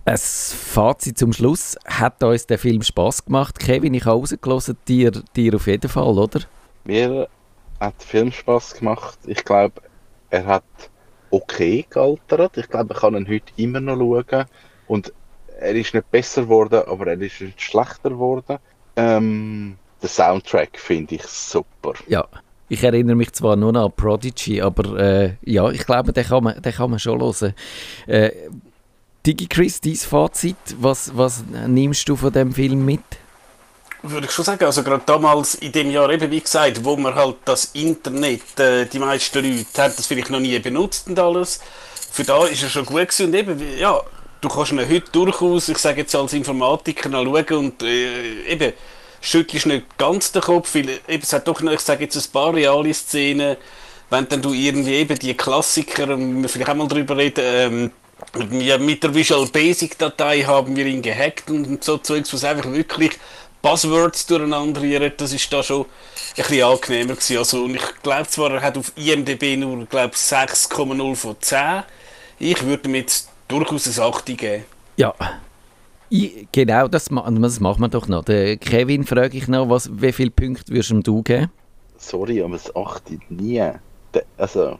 Ein 0.08 0.16
Fazit 0.16 1.18
zum 1.18 1.34
Schluss. 1.34 1.76
Hat 1.84 2.22
uns 2.22 2.46
der 2.46 2.58
Film 2.58 2.80
Spaß 2.80 3.26
gemacht? 3.26 3.58
Kevin, 3.58 3.92
ich 3.92 4.06
habe 4.06 4.18
rausgelassen, 4.18 4.78
dir, 4.88 5.10
dir 5.36 5.54
auf 5.54 5.66
jeden 5.66 5.90
Fall, 5.90 6.16
oder? 6.16 6.40
Mir 6.84 7.28
hat 7.78 7.94
der 8.00 8.06
Film 8.06 8.32
Spaß 8.32 8.76
gemacht. 8.76 9.18
Ich 9.26 9.44
glaube, 9.44 9.82
er 10.30 10.46
hat 10.46 10.64
okay 11.30 11.84
gealtert. 11.90 12.56
Ich 12.56 12.70
glaube, 12.70 12.94
ich 12.94 13.00
kann 13.00 13.16
ihn 13.16 13.28
heute 13.28 13.52
immer 13.56 13.80
noch 13.80 13.98
schauen. 13.98 14.46
Und 14.86 15.12
er 15.60 15.74
ist 15.74 15.92
nicht 15.92 16.10
besser 16.10 16.44
geworden, 16.44 16.84
aber 16.86 17.08
er 17.08 17.20
ist 17.20 17.42
nicht 17.42 17.60
schlechter 17.60 18.08
geworden. 18.08 18.56
Ähm, 18.96 19.76
der 20.00 20.08
Soundtrack 20.08 20.78
finde 20.78 21.16
ich 21.16 21.24
super. 21.24 21.92
Ja. 22.06 22.26
Ich 22.70 22.82
erinnere 22.82 23.16
mich 23.16 23.32
zwar 23.32 23.56
nur 23.56 23.72
noch 23.72 23.86
an 23.86 23.92
Prodigy, 23.92 24.60
aber 24.60 24.98
äh, 24.98 25.34
ja, 25.42 25.70
ich 25.70 25.86
glaube, 25.86 26.12
den 26.12 26.24
kann 26.24 26.44
man, 26.44 26.60
den 26.60 26.72
kann 26.72 26.90
man 26.90 26.98
schon 26.98 27.20
hören. 27.20 27.54
Äh, 28.06 28.30
Digi 29.28 29.46
Chris, 29.46 29.78
dein 29.78 29.94
Fazit, 29.94 30.56
was, 30.80 31.14
was 31.14 31.44
nimmst 31.66 32.08
du 32.08 32.16
von 32.16 32.32
dem 32.32 32.50
Film 32.50 32.82
mit? 32.82 33.02
Würde 34.02 34.24
ich 34.24 34.32
schon 34.32 34.46
sagen, 34.46 34.64
also 34.64 34.82
gerade 34.82 35.02
damals 35.04 35.56
in 35.56 35.70
dem 35.70 35.90
Jahr 35.90 36.08
eben, 36.08 36.30
wie 36.30 36.40
gesagt, 36.40 36.82
wo 36.82 36.96
man 36.96 37.14
halt 37.14 37.36
das 37.44 37.66
Internet, 37.74 38.58
äh, 38.58 38.86
die 38.86 38.98
meisten 38.98 39.44
Leute 39.44 39.82
haben 39.82 39.92
das 39.94 40.06
vielleicht 40.06 40.30
noch 40.30 40.40
nie 40.40 40.58
benutzt 40.60 41.08
und 41.08 41.18
alles. 41.18 41.60
Für 42.10 42.24
da 42.24 42.46
ist 42.46 42.62
er 42.62 42.70
schon 42.70 42.86
gut 42.86 43.00
gewesen 43.00 43.26
und 43.26 43.34
eben, 43.34 43.78
ja, 43.78 44.00
du 44.40 44.48
kannst 44.48 44.72
ihn 44.72 44.78
heute 44.78 45.10
durchaus, 45.12 45.68
ich 45.68 45.76
sage 45.76 46.00
jetzt 46.00 46.14
als 46.14 46.32
Informatiker, 46.32 47.10
noch 47.10 47.24
schauen 47.24 47.58
und 47.58 47.82
äh, 47.82 48.44
eben, 48.44 48.72
schüttelst 49.20 49.66
nicht 49.66 49.98
ganz 49.98 50.32
den 50.32 50.40
Kopf, 50.40 50.74
weil 50.74 50.88
eben, 51.06 51.22
es 51.22 51.34
hat 51.34 51.46
doch 51.46 51.60
noch, 51.60 51.72
ich 51.72 51.80
sage 51.80 52.04
jetzt 52.04 52.16
ein 52.16 52.32
paar 52.32 52.54
reale 52.54 52.94
Szenen, 52.94 53.58
wenn 54.08 54.26
dann 54.26 54.40
du 54.40 54.54
irgendwie 54.54 54.94
eben 54.94 55.18
die 55.18 55.36
Klassiker, 55.36 56.08
ähm, 56.08 56.40
wir 56.40 56.48
vielleicht 56.48 56.70
auch 56.70 56.76
mal 56.76 56.88
drüber 56.88 57.18
reden, 57.18 57.44
ähm, 57.44 57.90
ja, 58.52 58.78
mit 58.78 59.02
der 59.02 59.14
Visual 59.14 59.46
Basic 59.46 59.96
Datei 59.98 60.42
haben 60.42 60.74
wir 60.76 60.86
ihn 60.86 61.02
gehackt 61.02 61.50
und 61.50 61.82
so 61.82 61.98
Zeugs, 61.98 62.32
was 62.32 62.44
einfach 62.44 62.70
wirklich 62.70 63.12
Buzzwords 63.62 64.26
durcheinander 64.26 64.80
rühren, 64.80 65.12
das 65.16 65.32
ist 65.32 65.52
da 65.52 65.62
schon 65.62 65.82
ein 65.82 65.86
bisschen 66.36 66.62
angenehmer 66.62 67.14
gewesen. 67.14 67.38
Also, 67.38 67.64
und 67.64 67.74
ich 67.74 68.02
glaube 68.02 68.28
zwar, 68.28 68.52
er 68.52 68.62
hat 68.62 68.78
auf 68.78 68.92
IMDb 68.96 69.56
nur, 69.58 69.84
glaube 69.86 70.14
6,0 70.14 71.14
von 71.16 71.36
10. 71.40 71.82
Ich 72.38 72.62
würde 72.64 72.88
ihm 72.88 72.94
jetzt 72.94 73.28
durchaus 73.48 73.86
ein 73.98 74.04
8 74.04 74.26
geben. 74.26 74.64
Ja. 74.96 75.12
Ich, 76.10 76.46
genau, 76.52 76.88
das, 76.88 77.10
ma- 77.10 77.28
das 77.30 77.60
machen 77.60 77.80
wir 77.82 77.88
doch 77.88 78.06
noch. 78.08 78.24
Der 78.24 78.56
Kevin 78.56 79.04
frage 79.04 79.36
ich 79.36 79.48
noch, 79.48 79.68
was, 79.68 79.90
wie 79.92 80.12
viele 80.12 80.30
Punkte 80.30 80.72
würdest 80.72 80.90
du 80.90 81.18
ihm 81.18 81.24
geben? 81.24 81.50
Sorry, 81.98 82.40
aber 82.42 82.54
es 82.54 82.74
achtet 82.74 83.28
nie. 83.30 83.62
Also 84.36 84.78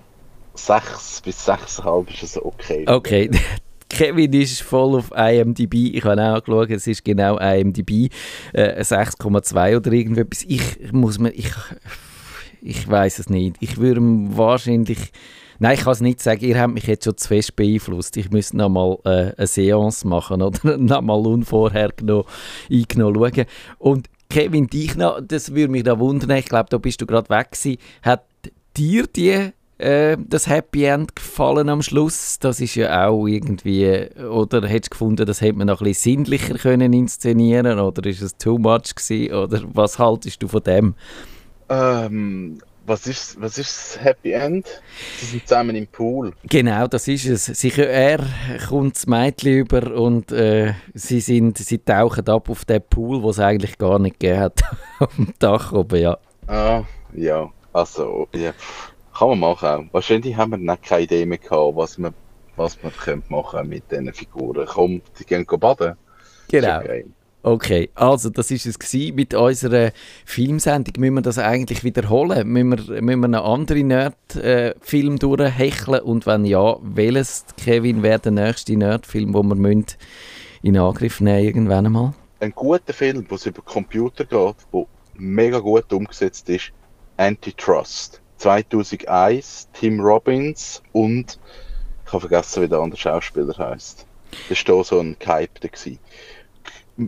6 0.66 1.22
bis 1.22 1.48
6,5 1.48 2.12
ist 2.12 2.22
es 2.22 2.42
okay. 2.42 2.84
Okay, 2.86 3.30
Kevin 3.88 4.32
ist 4.34 4.62
voll 4.62 4.98
auf 4.98 5.10
IMDb. 5.16 5.94
Ich 5.94 6.04
habe 6.04 6.22
auch 6.22 6.42
geschaut, 6.42 6.70
es 6.70 6.86
ist 6.86 7.04
genau 7.04 7.38
IMDb. 7.38 8.12
Äh, 8.52 8.82
6,2 8.82 9.76
oder 9.76 9.92
irgendetwas. 9.92 10.44
Ich 10.46 10.92
muss 10.92 11.18
mir. 11.18 11.30
Ich, 11.30 11.50
ich 12.60 12.88
weiß 12.88 13.18
es 13.18 13.30
nicht. 13.30 13.56
Ich 13.60 13.78
würde 13.78 14.00
wahrscheinlich. 14.02 15.12
Nein, 15.58 15.74
ich 15.74 15.80
kann 15.80 15.92
es 15.92 16.00
nicht 16.00 16.20
sagen. 16.20 16.44
Ihr 16.44 16.60
habt 16.60 16.74
mich 16.74 16.86
jetzt 16.86 17.04
schon 17.04 17.16
zu 17.16 17.28
fest 17.28 17.56
beeinflusst. 17.56 18.16
Ich 18.16 18.30
müsste 18.30 18.56
noch 18.58 18.68
mal 18.68 18.98
äh, 19.04 19.32
eine 19.36 19.46
Seance 19.46 20.06
machen 20.06 20.42
oder 20.42 20.76
noch 20.76 21.00
mal 21.00 21.26
unvorhergenommen 21.26 22.26
eingenommen 22.70 23.16
schauen. 23.16 23.46
Und 23.78 24.08
Kevin, 24.30 24.66
dich 24.66 24.94
noch, 24.94 25.20
das 25.20 25.54
würde 25.54 25.72
mich 25.72 25.84
da 25.84 25.98
wundern. 25.98 26.36
Ich 26.36 26.46
glaube, 26.46 26.68
da 26.70 26.78
bist 26.78 27.00
du 27.00 27.06
gerade 27.06 27.30
weg 27.30 27.52
gewesen. 27.52 27.78
Hat 28.02 28.24
dir 28.76 29.06
die 29.06 29.52
äh, 29.78 30.16
das 30.18 30.46
Happy 30.46 30.84
End 30.84 31.16
gefallen 31.16 31.68
am 31.68 31.82
Schluss? 31.82 32.38
Das 32.38 32.60
ist 32.60 32.74
ja 32.74 33.06
auch 33.06 33.26
irgendwie, 33.26 34.08
oder 34.30 34.66
hättest 34.66 34.86
du 34.86 34.90
gefunden, 34.90 35.26
das 35.26 35.40
hätte 35.40 35.58
man 35.58 35.68
noch 35.68 35.80
ein 35.80 35.84
bisschen 35.84 36.24
sinnlicher 36.24 36.58
können 36.58 36.92
inszenieren 36.92 37.78
oder 37.78 38.04
ist 38.08 38.22
es 38.22 38.36
too 38.36 38.58
much 38.58 38.94
gewesen? 38.94 39.34
Oder 39.34 39.62
was 39.72 39.98
haltest 39.98 40.42
du 40.42 40.48
von 40.48 40.62
dem? 40.62 40.94
Ähm, 41.68 42.58
was 42.88 43.06
ist, 43.06 43.40
was 43.40 43.58
ist 43.58 43.68
das 43.68 44.02
Happy 44.02 44.32
End? 44.32 44.66
Sie 45.18 45.26
sind 45.26 45.46
zusammen 45.46 45.76
im 45.76 45.86
Pool. 45.86 46.32
Genau, 46.44 46.86
das 46.86 47.06
ist 47.06 47.26
es. 47.26 47.44
Sie, 47.44 47.70
er 47.70 48.20
kommt 48.66 48.96
das 48.96 49.06
Mädchen 49.06 49.58
über 49.58 49.94
und 49.94 50.32
äh, 50.32 50.72
sie, 50.94 51.20
sind, 51.20 51.58
sie 51.58 51.78
tauchen 51.78 52.26
ab 52.28 52.48
auf 52.48 52.64
den 52.64 52.82
Pool, 52.88 53.20
den 53.20 53.30
es 53.30 53.38
eigentlich 53.38 53.76
gar 53.76 53.98
nicht 53.98 54.18
gegeben 54.18 54.40
hat. 54.40 54.62
dem 55.18 55.34
Dach 55.38 55.72
oben, 55.72 56.00
ja. 56.00 56.16
Ah, 56.46 56.82
ja. 57.14 57.50
Also, 57.74 58.26
ja. 58.34 58.52
Kann 59.18 59.30
man 59.30 59.40
machen. 59.40 59.88
Wahrscheinlich 59.92 60.36
haben 60.36 60.52
wir 60.52 60.58
noch 60.58 60.80
keine 60.80 61.02
Idee 61.02 61.26
mehr 61.26 61.38
gehabt, 61.38 61.76
was 61.76 61.98
man, 61.98 62.14
was 62.56 62.80
man 62.82 62.92
könnte 62.92 63.32
machen 63.32 63.68
mit 63.68 63.90
diesen 63.90 64.12
Figuren. 64.14 64.66
Komm, 64.68 65.02
die 65.18 65.24
gehen 65.24 65.44
baden. 65.44 65.94
Genau. 66.48 66.80
Okay. 67.42 67.90
Also 67.94 68.30
das 68.30 68.50
ist 68.52 68.66
es 68.66 69.12
mit 69.12 69.34
unserer 69.34 69.90
Filmsendung. 70.24 70.94
Müssen 70.98 71.14
wir 71.14 71.22
das 71.22 71.38
eigentlich 71.38 71.82
wiederholen? 71.82 72.46
Müssen 72.46 72.70
wir, 72.70 73.02
müssen 73.02 73.20
wir 73.20 73.24
einen 73.24 73.34
anderen 73.34 73.88
Nerd-Film 73.88 75.14
äh, 75.14 75.18
durchhecheln? 75.18 76.00
Und 76.00 76.26
wenn 76.26 76.44
ja, 76.44 76.76
welches, 76.82 77.44
Kevin, 77.56 78.04
wäre 78.04 78.20
der 78.20 78.32
nächste 78.32 78.76
Nerd-Film, 78.76 79.32
den 79.32 79.48
wir 79.48 79.54
müssen 79.56 79.86
in 80.62 80.76
Angriff 80.76 81.20
nehmen 81.20 81.44
irgendwann 81.44 81.86
einmal? 81.86 82.14
Ein 82.40 82.52
guter 82.52 82.92
Film, 82.92 83.26
wo 83.28 83.34
es 83.34 83.46
über 83.46 83.62
Computer 83.62 84.24
geht, 84.24 84.56
der 84.72 84.86
mega 85.14 85.58
gut 85.58 85.92
umgesetzt 85.92 86.48
ist, 86.48 86.70
Antitrust. 87.16 88.20
2001, 88.38 89.68
Tim 89.72 90.00
Robbins 90.00 90.82
und 90.92 91.38
ich 92.06 92.12
habe 92.12 92.20
vergessen, 92.20 92.62
wie 92.62 92.68
der 92.68 92.78
andere 92.78 92.98
Schauspieler 92.98 93.56
heißt. 93.56 94.06
Das 94.48 94.66
war 94.66 94.76
da 94.76 94.84
so 94.84 95.00
ein 95.00 95.16
Hype. 95.26 95.50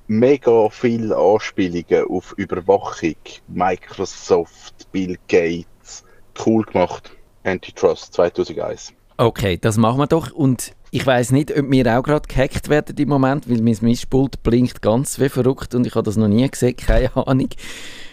Mega 0.07 0.69
viele 0.69 1.17
Anspielungen 1.17 2.07
auf 2.09 2.35
Überwachung, 2.37 3.17
Microsoft, 3.49 4.91
Bill 4.93 5.17
Gates. 5.29 6.05
Cool 6.45 6.65
gemacht. 6.65 7.11
Antitrust 7.45 8.13
2001. 8.13 8.93
Okay, 9.17 9.59
das 9.59 9.77
machen 9.77 9.99
wir 9.99 10.07
doch. 10.07 10.33
Und 10.33 10.75
ich 10.91 11.07
weiß 11.07 11.31
nicht, 11.33 11.57
ob 11.57 11.71
wir 11.71 11.99
auch 11.99 12.03
gerade 12.03 12.27
gehackt 12.29 12.69
werden 12.69 12.97
im 12.97 13.09
Moment, 13.09 13.49
weil 13.49 13.63
mein 13.63 13.77
Mischpult 13.81 14.43
blinkt 14.43 14.83
ganz 14.83 15.21
wie 15.21 15.29
verrückt 15.29 15.75
und 15.75 15.87
ich 15.87 15.95
habe 15.95 16.03
das 16.03 16.17
noch 16.17 16.29
nie 16.29 16.49
gesehen, 16.49 16.77
keine 16.77 17.15
Ahnung. 17.17 17.49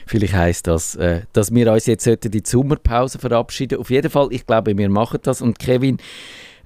Vielleicht 0.05 0.33
heisst 0.33 0.67
das, 0.67 0.95
äh, 0.95 1.21
dass 1.33 1.53
wir 1.53 1.71
uns 1.71 1.85
jetzt 1.85 2.07
in 2.07 2.31
die 2.31 2.43
Sommerpause 2.45 3.19
verabschieden. 3.19 3.79
Auf 3.79 3.89
jeden 3.89 4.09
Fall, 4.09 4.27
ich 4.31 4.45
glaube, 4.45 4.77
wir 4.77 4.89
machen 4.89 5.19
das. 5.23 5.41
Und 5.41 5.59
Kevin, 5.59 5.97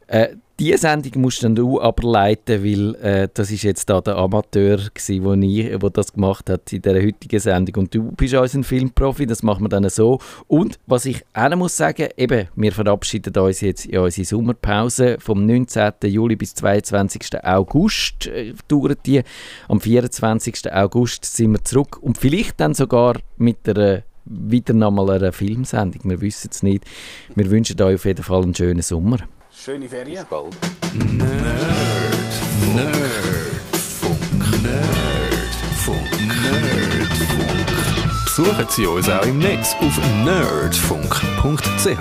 äh, 0.08 0.36
diese 0.60 0.78
Sendung 0.78 1.22
musst 1.22 1.44
dann 1.44 1.56
du 1.56 1.82
aber 1.82 2.08
leiten, 2.08 2.64
weil 2.64 2.96
äh, 2.96 3.28
das 3.34 3.52
ist 3.52 3.64
jetzt 3.64 3.90
da 3.90 4.02
der 4.02 4.18
Amateur 4.18 4.78
gsi, 4.94 5.22
wo, 5.24 5.90
das 5.90 6.14
gemacht 6.14 6.50
hat 6.50 6.72
in 6.72 6.82
der 6.82 7.02
heutigen 7.02 7.40
Sendung. 7.40 7.84
Und 7.84 7.96
du 7.96 8.12
bist 8.12 8.34
unser 8.34 8.64
Filmprofi, 8.64 9.26
das 9.26 9.44
machen 9.44 9.64
wir 9.64 9.70
dann 9.70 9.90
so. 9.90 10.20
Und 10.48 10.80
was 10.86 11.06
ich 11.06 11.24
auch 11.34 11.56
muss 11.56 11.78
sagen, 11.78 12.10
eben, 12.18 12.48
wir 12.56 12.72
verabschieden 12.72 13.36
uns 13.38 13.62
jetzt 13.62 13.86
in 13.86 14.00
unsere 14.00 14.26
Sommerpause 14.26 15.18
vom 15.20 15.46
19. 15.46 15.94
Juli 16.04 16.36
bis 16.36 16.54
22. 16.56 17.44
August 17.44 18.28
äh, 18.28 18.54
dauert 18.68 19.06
die. 19.06 19.22
Am 19.68 19.82
24. 19.82 20.72
August 20.72 21.26
sind 21.26 21.54
wir 21.54 21.64
zurück 21.64 21.98
und 22.02 22.18
vielleicht 22.18 22.60
dann 22.60 22.74
sogar 22.74 23.18
mit 23.38 23.66
der 23.66 24.04
wieder 24.26 24.74
nochmal 24.74 25.10
einer 25.12 25.32
Filmsendung. 25.32 26.10
Wir 26.10 26.22
wissen 26.22 26.50
es 26.52 26.64
nicht. 26.64 26.86
Wir 27.36 27.50
wünschen 27.50 27.82
euch 27.82 27.96
auf 27.96 28.06
jeden 28.06 28.24
Fall 28.24 28.44
einen 28.44 28.56
schönen 28.56 28.82
Sommer. 28.82 29.18
Schöne 29.63 29.88
Ferien. 29.88 30.15
Bis 30.15 30.26
bald. 30.26 30.58
Nerdfunk. 30.95 31.62
Nerdfunk. 34.63 36.02
Nerdfunk. 36.41 37.67
Besuchen 38.26 38.65
Sie 38.69 38.88
uns 38.88 39.08
auch 39.08 39.24
im 39.24 39.38
Netz 39.38 39.76
auf 39.80 40.00
nerdfunk.ch. 40.26 42.00